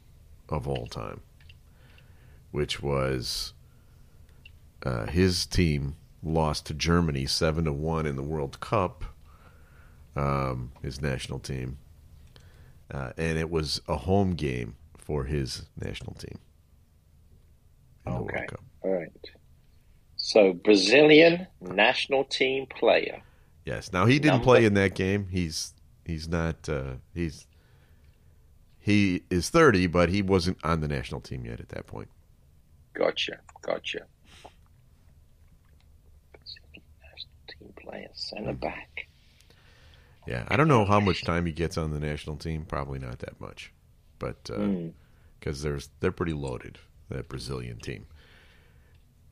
of 0.48 0.68
all 0.68 0.86
time, 0.86 1.20
which 2.52 2.80
was 2.80 3.54
uh, 4.84 5.06
his 5.06 5.46
team 5.46 5.96
lost 6.22 6.66
to 6.66 6.74
Germany 6.74 7.26
seven 7.26 7.64
to 7.64 7.72
one 7.72 8.06
in 8.06 8.16
the 8.16 8.22
World 8.22 8.60
Cup. 8.60 9.04
Um, 10.16 10.72
his 10.82 11.00
national 11.00 11.38
team, 11.38 11.78
uh, 12.92 13.12
and 13.16 13.38
it 13.38 13.48
was 13.48 13.80
a 13.86 13.96
home 13.96 14.32
game 14.34 14.74
for 14.98 15.24
his 15.24 15.66
national 15.80 16.14
team. 16.14 16.38
in 18.06 18.12
the 18.12 18.18
World 18.18 18.30
Okay. 18.34 18.46
All 18.82 18.90
right. 18.92 19.12
So 20.16 20.52
Brazilian 20.52 21.46
national 21.60 22.24
team 22.24 22.66
player. 22.66 23.22
Yes. 23.64 23.92
Now 23.92 24.06
he 24.06 24.18
didn't 24.18 24.34
Number- 24.38 24.44
play 24.44 24.64
in 24.64 24.74
that 24.74 24.94
game. 24.96 25.28
He's 25.30 25.74
he's 26.04 26.26
not 26.28 26.68
uh, 26.68 26.94
he's 27.14 27.46
he 28.80 29.22
is 29.30 29.48
thirty, 29.48 29.86
but 29.86 30.08
he 30.08 30.22
wasn't 30.22 30.58
on 30.64 30.80
the 30.80 30.88
national 30.88 31.20
team 31.20 31.44
yet 31.46 31.60
at 31.60 31.68
that 31.68 31.86
point. 31.86 32.08
Gotcha. 32.94 33.38
Gotcha. 33.62 34.00
Brazilian 36.32 36.82
national 37.00 37.32
team 37.48 37.72
player, 37.90 38.08
center 38.14 38.52
back. 38.52 39.06
Yeah, 40.26 40.44
I 40.48 40.56
don't 40.56 40.68
know 40.68 40.84
how 40.84 41.00
much 41.00 41.24
time 41.24 41.46
he 41.46 41.52
gets 41.52 41.76
on 41.78 41.90
the 41.90 41.98
national 42.00 42.36
team. 42.36 42.64
Probably 42.64 42.98
not 42.98 43.18
that 43.20 43.40
much, 43.40 43.72
but 44.18 44.44
because 44.44 45.58
Hmm. 45.58 45.62
there's 45.62 45.90
they're 46.00 46.12
pretty 46.12 46.34
loaded 46.34 46.78
that 47.08 47.28
Brazilian 47.28 47.78
team. 47.80 48.06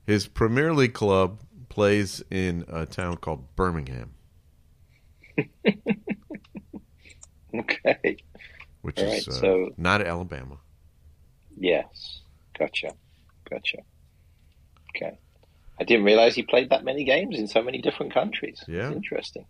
His 0.07 0.27
Premier 0.27 0.73
League 0.73 0.95
club 0.95 1.41
plays 1.69 2.23
in 2.31 2.65
a 2.69 2.87
town 2.87 3.19
called 3.19 3.55
Birmingham, 3.55 4.15
Okay. 7.55 8.17
which 8.83 8.99
All 8.99 9.05
is 9.05 9.13
right, 9.13 9.29
uh, 9.29 9.41
so- 9.41 9.71
not 9.77 10.01
Alabama. 10.03 10.59
Yes. 11.57 12.23
Gotcha. 12.59 12.93
Gotcha. 13.49 13.79
Okay. 14.97 15.19
I 15.81 15.85
didn't 15.85 16.05
realize 16.05 16.35
he 16.35 16.43
played 16.43 16.71
that 16.71 16.85
many 16.85 17.05
games 17.05 17.39
in 17.39 17.47
so 17.47 17.63
many 17.63 17.81
different 17.81 18.13
countries. 18.13 18.63
Yeah. 18.67 18.91
Interesting. 18.93 19.45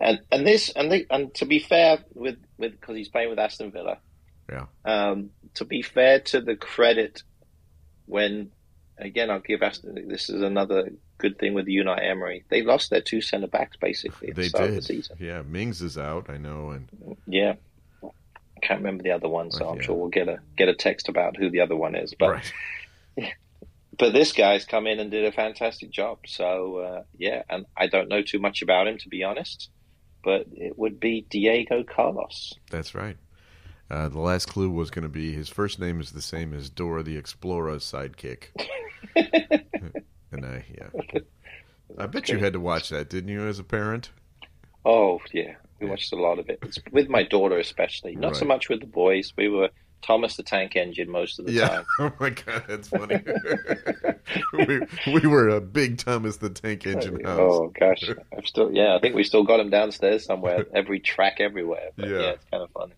And 0.00 0.20
and 0.32 0.46
this 0.46 0.70
and 0.70 0.90
the, 0.90 1.06
and 1.10 1.32
to 1.34 1.46
be 1.46 1.58
fair 1.58 1.98
with 2.14 2.36
with 2.58 2.72
because 2.72 2.96
he's 2.96 3.08
playing 3.08 3.30
with 3.30 3.38
Aston 3.38 3.70
Villa. 3.72 3.98
Yeah. 4.50 4.66
Um, 4.84 5.30
to 5.54 5.64
be 5.64 5.82
fair 5.82 6.20
to 6.20 6.40
the 6.40 6.56
credit, 6.56 7.22
when 8.06 8.50
again 8.98 9.30
I'll 9.30 9.40
give 9.40 9.62
Aston. 9.62 10.08
This 10.08 10.28
is 10.30 10.42
another 10.42 10.90
good 11.18 11.38
thing 11.38 11.54
with 11.54 11.66
Unai 11.66 12.02
Emery. 12.10 12.44
They 12.48 12.62
lost 12.62 12.90
their 12.90 13.00
two 13.00 13.20
centre 13.20 13.46
backs 13.46 13.76
basically 13.76 14.32
They 14.32 14.48
the 14.48 14.58
the 14.58 14.68
did. 14.68 14.84
season. 14.84 15.16
Yeah, 15.20 15.42
Mings 15.42 15.80
is 15.80 15.96
out. 15.96 16.28
I 16.28 16.36
know, 16.38 16.70
and 16.70 16.88
Yeah. 17.26 17.54
Can't 18.62 18.80
remember 18.80 19.02
the 19.02 19.10
other 19.10 19.28
one, 19.28 19.50
so 19.50 19.66
Oh, 19.66 19.70
I'm 19.70 19.76
yeah. 19.76 19.82
sure 19.82 19.94
we'll 19.94 20.08
get 20.08 20.28
a 20.28 20.38
get 20.56 20.68
a 20.68 20.74
text 20.74 21.08
about 21.08 21.36
who 21.36 21.50
the 21.50 21.60
other 21.60 21.76
one 21.76 21.94
is. 21.94 22.14
But 22.18 22.30
right. 22.30 22.52
but 23.98 24.12
this 24.12 24.32
guy's 24.32 24.64
come 24.64 24.86
in 24.86 24.98
and 24.98 25.10
did 25.10 25.24
a 25.24 25.32
fantastic 25.32 25.90
job. 25.90 26.18
So 26.26 26.78
uh, 26.78 27.02
yeah, 27.16 27.42
and 27.48 27.66
I 27.76 27.86
don't 27.86 28.08
know 28.08 28.22
too 28.22 28.38
much 28.38 28.62
about 28.62 28.88
him 28.88 28.98
to 28.98 29.08
be 29.08 29.24
honest, 29.24 29.70
but 30.22 30.46
it 30.52 30.78
would 30.78 31.00
be 31.00 31.26
Diego 31.28 31.84
Carlos. 31.84 32.54
That's 32.70 32.94
right. 32.94 33.16
Uh, 33.90 34.08
the 34.08 34.20
last 34.20 34.46
clue 34.46 34.70
was 34.70 34.90
going 34.90 35.02
to 35.02 35.10
be 35.10 35.32
his 35.32 35.48
first 35.48 35.78
name 35.78 36.00
is 36.00 36.12
the 36.12 36.22
same 36.22 36.54
as 36.54 36.70
Dora 36.70 37.02
the 37.02 37.16
Explorer's 37.16 37.84
sidekick. 37.84 38.44
and 39.14 40.44
I, 40.44 40.64
yeah. 40.70 41.20
I 41.98 42.06
bet 42.06 42.28
you 42.28 42.38
had 42.38 42.54
to 42.54 42.60
watch 42.60 42.88
that, 42.88 43.10
didn't 43.10 43.28
you, 43.28 43.46
as 43.46 43.58
a 43.58 43.64
parent? 43.64 44.10
Oh 44.86 45.20
yeah, 45.32 45.54
we 45.80 45.86
watched 45.86 46.12
a 46.12 46.16
lot 46.16 46.38
of 46.38 46.48
it. 46.48 46.58
It's 46.62 46.78
with 46.90 47.08
my 47.08 47.22
daughter 47.22 47.58
especially, 47.58 48.16
not 48.16 48.36
so 48.36 48.44
much 48.44 48.68
with 48.68 48.80
the 48.80 48.86
boys. 48.86 49.32
We 49.36 49.48
were 49.48 49.70
Thomas 50.04 50.36
the 50.36 50.42
Tank 50.42 50.76
Engine 50.76 51.10
most 51.10 51.38
of 51.38 51.46
the 51.46 51.52
Yeah. 51.52 51.68
time. 51.68 51.84
Oh 51.98 52.12
my 52.20 52.30
God, 52.30 52.64
that's 52.68 52.88
funny. 52.88 53.20
we, 54.52 54.80
we 55.12 55.26
were 55.26 55.48
a 55.48 55.60
big 55.60 55.98
Thomas 55.98 56.36
the 56.38 56.50
Tank 56.50 56.86
Engine 56.86 57.24
house. 57.24 57.38
Oh 57.40 57.72
gosh, 57.78 58.02
I've 58.36 58.46
still 58.46 58.70
yeah. 58.72 58.94
I 58.94 59.00
think 59.00 59.14
we 59.14 59.24
still 59.24 59.44
got 59.44 59.60
him 59.60 59.70
downstairs 59.70 60.24
somewhere. 60.24 60.66
Every 60.74 61.00
track 61.00 61.40
everywhere. 61.40 61.90
But 61.96 62.08
Yeah. 62.08 62.18
yeah. 62.18 62.30
it's 62.30 62.44
kind 62.50 62.62
of 62.62 62.70
funny. 62.70 62.92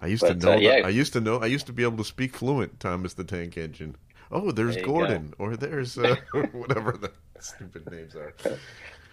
I 0.00 0.06
used 0.08 0.22
to 0.26 0.34
know. 0.34 0.50
uh, 0.50 0.54
that- 0.54 0.62
yeah. 0.62 0.82
I 0.84 0.90
used 0.90 1.12
to 1.14 1.20
know. 1.20 1.38
I 1.38 1.46
used 1.46 1.66
to 1.66 1.72
be 1.72 1.82
able 1.82 1.96
to 1.98 2.04
speak 2.04 2.34
fluent 2.36 2.80
Thomas 2.80 3.14
the 3.14 3.24
Tank 3.24 3.56
Engine. 3.56 3.96
Oh, 4.34 4.50
there's 4.50 4.74
There 4.74 4.80
you 4.80 4.86
Gordon, 4.86 5.32
or 5.38 5.56
there's 5.56 5.96
uh, 5.96 6.16
whatever 6.52 6.92
the 6.92 7.12
stupid 7.40 7.90
names 7.90 8.14
are. 8.16 8.34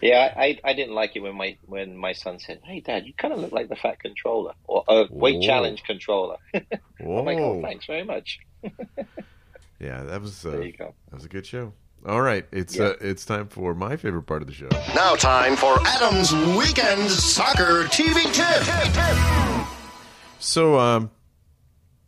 Yeah, 0.04 0.34
I, 0.36 0.60
I 0.64 0.74
didn't 0.74 0.96
like 0.96 1.16
it 1.16 1.20
when 1.20 1.36
my 1.36 1.58
when 1.68 1.96
my 1.96 2.14
son 2.14 2.40
said, 2.40 2.60
"Hey, 2.64 2.80
Dad, 2.80 3.06
you 3.06 3.14
kind 3.14 3.36
of 3.36 3.40
look 3.40 3.52
like 3.52 3.70
the 3.70 3.76
Fat 3.76 4.00
Controller 4.00 4.54
or 4.64 4.84
uh, 4.88 5.06
Weight 5.12 5.36
Whoa. 5.36 5.46
Challenge 5.46 5.84
Controller." 5.84 6.38
Whoa, 7.00 7.20
I'm 7.20 7.26
like, 7.26 7.38
"Oh, 7.38 7.62
thanks 7.62 7.86
very 7.86 8.04
much." 8.04 8.40
yeah, 9.80 10.02
that 10.02 10.20
was 10.20 10.44
uh, 10.44 10.50
There 10.52 10.64
you 10.64 10.74
go. 10.74 10.96
that 11.10 11.16
was 11.16 11.26
a 11.26 11.30
good 11.30 11.46
show. 11.46 11.74
All 12.08 12.22
right, 12.24 12.48
it's 12.52 12.76
Yeah. 12.78 12.86
uh, 12.86 12.94
it's 13.00 13.26
time 13.26 13.48
for 13.48 13.76
my 13.76 13.96
favorite 13.96 14.24
part 14.24 14.42
of 14.42 14.48
the 14.48 14.56
show. 14.56 14.70
Now, 14.96 15.14
time 15.14 15.56
for 15.56 15.78
Adam's 15.86 16.34
Weekend 16.58 17.08
Soccer 17.12 17.84
TV 17.84 18.24
Tip. 18.34 19.68
So, 20.40 20.80
um, 20.80 21.12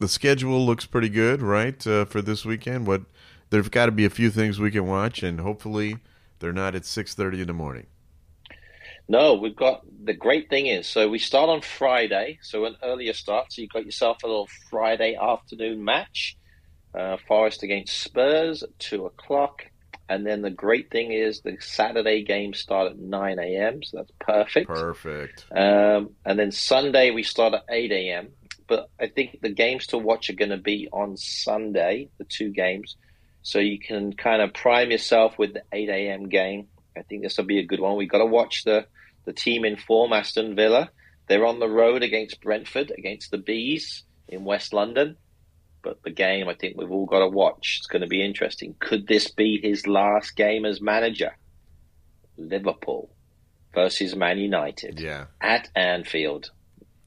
the 0.03 0.09
schedule 0.09 0.65
looks 0.65 0.85
pretty 0.85 1.07
good, 1.07 1.41
right, 1.41 1.87
uh, 1.87 2.03
for 2.03 2.21
this 2.21 2.43
weekend. 2.43 2.85
What 2.85 3.03
there've 3.51 3.71
got 3.71 3.85
to 3.85 3.91
be 3.93 4.03
a 4.03 4.09
few 4.09 4.29
things 4.29 4.59
we 4.59 4.69
can 4.69 4.85
watch, 4.85 5.23
and 5.23 5.39
hopefully 5.39 5.95
they're 6.39 6.51
not 6.51 6.75
at 6.75 6.83
six 6.83 7.13
thirty 7.13 7.39
in 7.39 7.47
the 7.47 7.53
morning. 7.53 7.87
No, 9.07 9.35
we've 9.35 9.55
got 9.55 9.85
the 10.03 10.13
great 10.13 10.49
thing 10.49 10.67
is 10.67 10.87
so 10.87 11.07
we 11.07 11.19
start 11.19 11.49
on 11.49 11.61
Friday, 11.61 12.37
so 12.41 12.65
an 12.65 12.75
earlier 12.83 13.13
start. 13.13 13.53
So 13.53 13.61
you've 13.61 13.71
got 13.71 13.85
yourself 13.85 14.23
a 14.23 14.27
little 14.27 14.49
Friday 14.69 15.15
afternoon 15.15 15.85
match, 15.85 16.35
uh, 16.93 17.15
Forest 17.25 17.63
against 17.63 17.97
Spurs 17.97 18.61
at 18.61 18.77
two 18.79 19.05
o'clock, 19.05 19.63
and 20.09 20.27
then 20.27 20.41
the 20.41 20.49
great 20.49 20.91
thing 20.91 21.13
is 21.13 21.39
the 21.39 21.55
Saturday 21.61 22.23
games 22.23 22.59
start 22.59 22.91
at 22.91 22.99
nine 22.99 23.39
a.m. 23.39 23.83
So 23.83 23.97
that's 23.97 24.11
perfect. 24.19 24.67
Perfect. 24.67 25.45
Um, 25.49 26.09
and 26.25 26.37
then 26.37 26.51
Sunday 26.51 27.11
we 27.11 27.23
start 27.23 27.53
at 27.53 27.63
8 27.69 27.91
a.m. 27.93 28.33
But 28.67 28.89
I 28.99 29.07
think 29.07 29.39
the 29.41 29.49
games 29.53 29.87
to 29.87 29.97
watch 29.97 30.29
are 30.29 30.33
going 30.35 30.51
to 30.51 30.57
be 30.57 30.87
on 30.91 31.17
Sunday, 31.17 32.09
the 32.17 32.23
two 32.25 32.49
games. 32.51 32.95
So 33.41 33.59
you 33.59 33.77
can 33.79 34.13
kind 34.13 34.41
of 34.41 34.53
prime 34.53 34.91
yourself 34.91 35.37
with 35.37 35.53
the 35.53 35.63
8 35.71 35.89
a.m. 35.89 36.29
game. 36.29 36.67
I 36.97 37.01
think 37.01 37.23
this 37.23 37.37
will 37.37 37.45
be 37.45 37.59
a 37.59 37.65
good 37.65 37.79
one. 37.79 37.97
We've 37.97 38.09
got 38.09 38.19
to 38.19 38.25
watch 38.25 38.63
the, 38.63 38.85
the 39.25 39.33
team 39.33 39.65
in 39.65 39.75
form, 39.75 40.13
Aston 40.13 40.55
Villa. 40.55 40.89
They're 41.27 41.45
on 41.45 41.59
the 41.59 41.67
road 41.69 42.03
against 42.03 42.41
Brentford, 42.41 42.91
against 42.97 43.31
the 43.31 43.37
Bees 43.37 44.03
in 44.27 44.43
West 44.45 44.73
London. 44.73 45.17
But 45.81 46.01
the 46.03 46.11
game, 46.11 46.47
I 46.47 46.53
think 46.53 46.77
we've 46.77 46.91
all 46.91 47.05
got 47.05 47.19
to 47.19 47.27
watch. 47.27 47.75
It's 47.79 47.87
going 47.87 48.03
to 48.03 48.07
be 48.07 48.23
interesting. 48.23 48.75
Could 48.79 49.07
this 49.07 49.29
be 49.29 49.59
his 49.61 49.85
last 49.87 50.35
game 50.37 50.63
as 50.65 50.79
manager? 50.79 51.35
Liverpool 52.37 53.09
versus 53.73 54.15
Man 54.15 54.37
United 54.37 54.99
Yeah. 54.99 55.25
at 55.41 55.69
Anfield. 55.75 56.51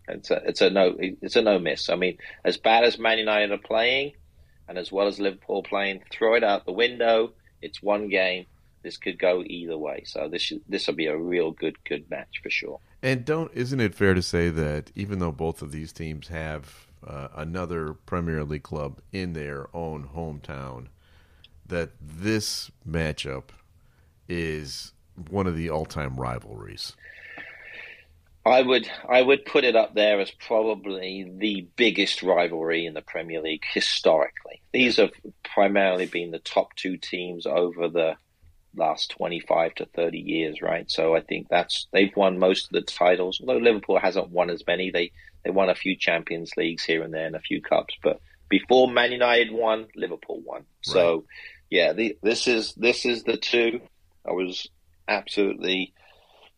It's 0.09 0.31
a 0.31 0.43
it's 0.47 0.61
a 0.61 0.71
no 0.71 0.95
it's 0.99 1.37
a 1.37 1.43
no 1.43 1.59
miss. 1.59 1.89
I 1.89 1.97
mean, 1.97 2.19
as 2.45 2.57
bad 2.57 2.85
as 2.85 2.99
Man 2.99 3.19
United 3.19 3.51
are 3.51 3.59
playing, 3.59 4.13
and 4.69 4.79
as 4.79 4.93
well 4.93 5.07
as 5.07 5.19
Liverpool 5.19 5.63
playing, 5.63 6.03
throw 6.11 6.35
it 6.35 6.45
out 6.45 6.65
the 6.65 6.73
window. 6.73 7.33
It's 7.63 7.83
one 7.83 8.09
game. 8.09 8.47
This 8.83 8.97
could 8.97 9.19
go 9.19 9.43
either 9.45 9.77
way. 9.77 10.05
So 10.07 10.29
this 10.29 10.43
should, 10.43 10.61
this 10.69 10.87
will 10.87 10.95
be 10.95 11.07
a 11.07 11.17
real 11.17 11.51
good 11.51 11.83
good 11.85 12.09
match 12.09 12.41
for 12.43 12.51
sure. 12.51 12.79
And 13.03 13.25
don't 13.25 13.51
isn't 13.53 13.81
it 13.81 13.95
fair 13.95 14.15
to 14.15 14.23
say 14.23 14.49
that 14.51 14.93
even 14.95 15.19
though 15.19 15.33
both 15.33 15.63
of 15.63 15.73
these 15.73 15.93
teams 15.93 16.29
have 16.29 16.87
uh, 17.05 17.29
another 17.35 17.95
Premier 17.95 18.45
League 18.45 18.63
club 18.63 19.01
in 19.13 19.33
their 19.33 19.69
own 19.75 20.11
hometown, 20.15 20.87
that 21.67 21.91
this 22.01 22.71
matchup 22.89 23.51
is 24.29 24.93
one 25.29 25.47
of 25.47 25.57
the 25.57 25.71
all-time 25.71 26.17
rivalries. 26.17 26.95
I 28.47 28.63
would 28.63 28.89
I 29.09 29.23
would 29.23 29.45
put 29.45 29.65
it 29.65 29.75
up 29.75 29.95
there 29.95 30.21
as 30.21 30.31
probably 30.31 31.29
the 31.37 31.67
biggest 31.75 32.23
rivalry 32.23 32.87
in 32.87 32.95
the 32.95 33.03
Premier 33.03 33.43
League 33.43 33.65
historically. 33.75 34.63
These 34.73 34.99
have 34.99 35.11
primarily 35.43 36.07
been 36.07 36.31
the 36.31 36.39
top 36.39 36.75
two 36.77 36.97
teams 36.97 37.45
over 37.45 37.89
the 37.89 38.17
last 38.77 39.11
25 39.13 39.75
to 39.77 39.87
30 39.87 40.19
years, 40.19 40.63
right? 40.63 40.89
So 40.89 41.17
I 41.17 41.23
think 41.23 41.49
that's 41.49 41.89
they've 41.93 42.15
won 42.15 42.39
most 42.39 42.67
of 42.67 42.73
the 42.73 42.83
titles. 42.83 43.41
Although 43.41 43.59
Liverpool 43.59 43.99
hasn't 43.99 44.31
won 44.31 44.51
as 44.51 44.65
many, 44.65 44.93
they 44.93 45.11
they 45.43 45.51
won 45.51 45.69
a 45.69 45.75
few 45.75 45.97
Champions 45.97 46.53
Leagues 46.57 46.85
here 46.85 47.03
and 47.03 47.13
there 47.13 47.27
and 47.27 47.35
a 47.35 47.41
few 47.41 47.61
cups, 47.61 47.97
but 48.01 48.21
before 48.49 48.89
Man 48.89 49.11
United 49.11 49.51
won, 49.51 49.89
Liverpool 49.97 50.41
won. 50.45 50.67
So 50.83 51.25
yeah, 51.69 51.95
the, 51.95 52.17
this 52.23 52.47
is 52.47 52.75
this 52.75 53.05
is 53.05 53.25
the 53.25 53.37
two. 53.37 53.81
I 54.25 54.31
was 54.31 54.69
absolutely 55.09 55.95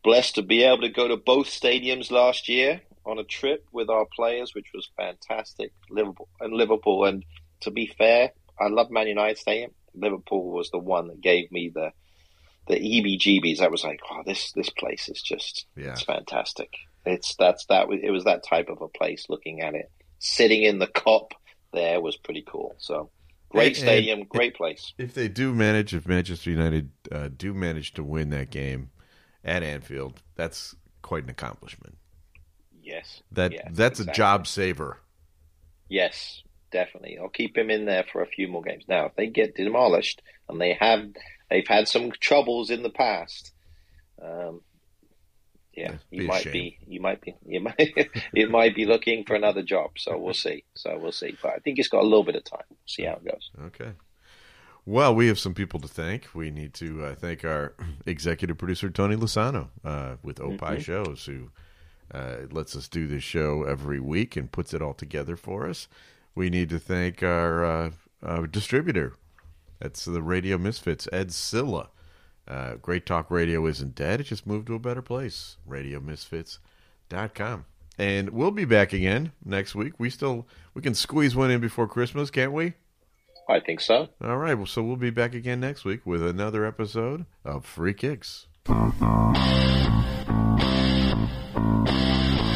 blessed 0.02 0.36
to 0.36 0.42
be 0.42 0.62
able 0.62 0.82
to 0.82 0.88
go 0.88 1.08
to 1.08 1.16
both 1.16 1.46
stadiums 1.46 2.10
last 2.10 2.48
year 2.48 2.80
on 3.04 3.18
a 3.18 3.24
trip 3.24 3.66
with 3.72 3.88
our 3.88 4.06
players, 4.14 4.54
which 4.54 4.70
was 4.74 4.90
fantastic. 4.96 5.72
Liverpool 5.90 6.28
and 6.40 6.52
Liverpool, 6.52 7.04
and 7.04 7.24
to 7.60 7.70
be 7.70 7.86
fair, 7.86 8.32
I 8.60 8.68
love 8.68 8.90
Man 8.90 9.08
United 9.08 9.38
Stadium. 9.38 9.72
Liverpool 9.94 10.50
was 10.50 10.70
the 10.70 10.78
one 10.78 11.08
that 11.08 11.20
gave 11.20 11.50
me 11.50 11.70
the 11.74 11.90
the 12.68 12.74
EBGBs. 12.74 13.60
I 13.60 13.68
was 13.68 13.84
like, 13.84 14.00
oh, 14.10 14.22
this 14.26 14.52
this 14.52 14.70
place 14.70 15.08
is 15.08 15.22
just 15.22 15.66
yeah. 15.76 15.92
it's 15.92 16.02
fantastic. 16.02 16.70
It's 17.06 17.34
that's 17.36 17.64
that 17.66 17.88
it 17.90 18.10
was 18.10 18.24
that 18.24 18.44
type 18.44 18.68
of 18.68 18.82
a 18.82 18.88
place. 18.88 19.26
Looking 19.28 19.62
at 19.62 19.74
it, 19.74 19.90
sitting 20.18 20.62
in 20.62 20.78
the 20.78 20.86
Kop 20.86 21.32
there 21.72 22.00
was 22.00 22.16
pretty 22.16 22.44
cool. 22.46 22.74
So 22.78 23.10
great 23.48 23.76
stadium, 23.76 24.20
and 24.20 24.28
great 24.28 24.54
place. 24.54 24.92
If 24.98 25.14
they 25.14 25.28
do 25.28 25.54
manage, 25.54 25.94
if 25.94 26.06
Manchester 26.06 26.50
United 26.50 26.90
uh, 27.10 27.28
do 27.34 27.54
manage 27.54 27.94
to 27.94 28.04
win 28.04 28.30
that 28.30 28.50
game 28.50 28.90
at 29.44 29.62
Anfield, 29.62 30.22
that's 30.34 30.74
quite 31.02 31.24
an 31.24 31.30
accomplishment. 31.30 31.96
Yes, 32.82 33.22
that 33.32 33.52
yes, 33.52 33.68
that's 33.70 34.00
exactly. 34.00 34.12
a 34.12 34.14
job 34.14 34.46
saver. 34.46 34.98
Yes, 35.88 36.42
definitely. 36.70 37.18
I'll 37.18 37.28
keep 37.28 37.56
him 37.56 37.70
in 37.70 37.84
there 37.84 38.04
for 38.10 38.22
a 38.22 38.26
few 38.26 38.48
more 38.48 38.62
games. 38.62 38.84
Now, 38.88 39.06
if 39.06 39.16
they 39.16 39.26
get 39.26 39.54
demolished, 39.54 40.22
and 40.48 40.60
they 40.60 40.76
have, 40.80 41.06
they've 41.50 41.66
had 41.66 41.88
some 41.88 42.10
troubles 42.12 42.70
in 42.70 42.82
the 42.82 42.90
past. 42.90 43.52
Um, 44.22 44.62
yeah, 45.72 45.94
you 46.10 46.26
might 46.26 46.42
shame. 46.42 46.52
be, 46.52 46.78
you 46.86 47.00
might 47.00 47.20
be, 47.20 47.34
you 47.46 47.60
might, 47.60 48.10
you 48.32 48.48
might 48.48 48.74
be 48.74 48.84
looking 48.84 49.24
for 49.24 49.34
another 49.34 49.62
job. 49.62 49.90
So 49.96 50.18
we'll 50.18 50.34
see. 50.34 50.64
So 50.74 50.98
we'll 51.00 51.12
see. 51.12 51.36
But 51.40 51.52
I 51.52 51.58
think 51.58 51.78
it's 51.78 51.88
got 51.88 52.02
a 52.02 52.06
little 52.06 52.24
bit 52.24 52.36
of 52.36 52.44
time. 52.44 52.64
We'll 52.68 52.78
see 52.86 53.04
how 53.04 53.14
it 53.14 53.24
goes. 53.24 53.50
Okay. 53.66 53.92
Well, 54.88 55.14
we 55.14 55.26
have 55.26 55.38
some 55.38 55.52
people 55.52 55.80
to 55.80 55.86
thank. 55.86 56.28
We 56.32 56.50
need 56.50 56.72
to 56.74 57.04
uh, 57.04 57.14
thank 57.14 57.44
our 57.44 57.74
executive 58.06 58.56
producer 58.56 58.88
Tony 58.88 59.16
Lasano 59.16 59.68
uh, 59.84 60.16
with 60.22 60.40
Opie 60.40 60.56
mm-hmm. 60.56 60.80
Shows, 60.80 61.26
who 61.26 61.50
uh, 62.10 62.46
lets 62.50 62.74
us 62.74 62.88
do 62.88 63.06
this 63.06 63.22
show 63.22 63.64
every 63.64 64.00
week 64.00 64.34
and 64.34 64.50
puts 64.50 64.72
it 64.72 64.80
all 64.80 64.94
together 64.94 65.36
for 65.36 65.68
us. 65.68 65.88
We 66.34 66.48
need 66.48 66.70
to 66.70 66.78
thank 66.78 67.22
our 67.22 67.92
uh, 68.22 68.46
distributor. 68.50 69.12
That's 69.78 70.06
the 70.06 70.22
Radio 70.22 70.56
Misfits, 70.56 71.06
Ed 71.12 71.28
Cilla. 71.32 71.88
Uh, 72.48 72.76
Great 72.76 73.04
Talk 73.04 73.30
Radio 73.30 73.66
isn't 73.66 73.94
dead. 73.94 74.22
It 74.22 74.24
just 74.24 74.46
moved 74.46 74.68
to 74.68 74.74
a 74.74 74.78
better 74.78 75.02
place. 75.02 75.58
RadioMisfits.com. 75.68 77.66
And 77.98 78.30
we'll 78.30 78.52
be 78.52 78.64
back 78.64 78.94
again 78.94 79.32
next 79.44 79.74
week. 79.74 79.92
We 79.98 80.08
still 80.08 80.46
we 80.72 80.80
can 80.80 80.94
squeeze 80.94 81.36
one 81.36 81.50
in 81.50 81.60
before 81.60 81.88
Christmas, 81.88 82.30
can't 82.30 82.54
we? 82.54 82.72
I 83.48 83.60
think 83.60 83.80
so. 83.80 84.08
All 84.22 84.36
right. 84.36 84.54
Well, 84.54 84.66
so 84.66 84.82
we'll 84.82 84.96
be 84.96 85.10
back 85.10 85.34
again 85.34 85.60
next 85.60 85.84
week 85.84 86.04
with 86.04 86.22
another 86.26 86.66
episode 86.66 87.24
of 87.44 87.64
Free 87.64 87.94
Kicks. 87.94 88.46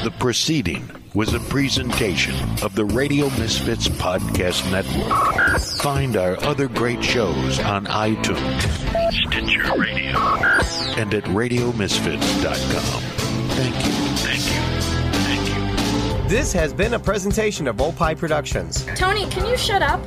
The 0.02 0.12
proceeding 0.18 0.90
was 1.14 1.32
a 1.32 1.40
presentation 1.40 2.34
of 2.62 2.74
the 2.74 2.84
Radio 2.84 3.26
Misfits 3.38 3.88
Podcast 3.88 4.68
Network. 4.70 5.60
Find 5.80 6.16
our 6.16 6.42
other 6.44 6.66
great 6.68 7.02
shows 7.04 7.58
on 7.60 7.86
iTunes, 7.86 8.60
Stitcher 9.12 9.62
Radio, 9.80 10.18
and 11.00 11.14
at 11.14 11.22
RadioMisfits.com. 11.24 13.02
Thank 13.50 13.74
you. 13.76 13.92
Thank 14.16 14.44
you. 14.44 14.60
Thank 15.22 16.22
you. 16.24 16.28
This 16.28 16.52
has 16.52 16.74
been 16.74 16.94
a 16.94 16.98
presentation 16.98 17.68
of 17.68 17.80
Opie 17.80 18.14
Productions. 18.16 18.84
Tony, 18.96 19.26
can 19.30 19.46
you 19.46 19.56
shut 19.56 19.82
up? 19.82 20.00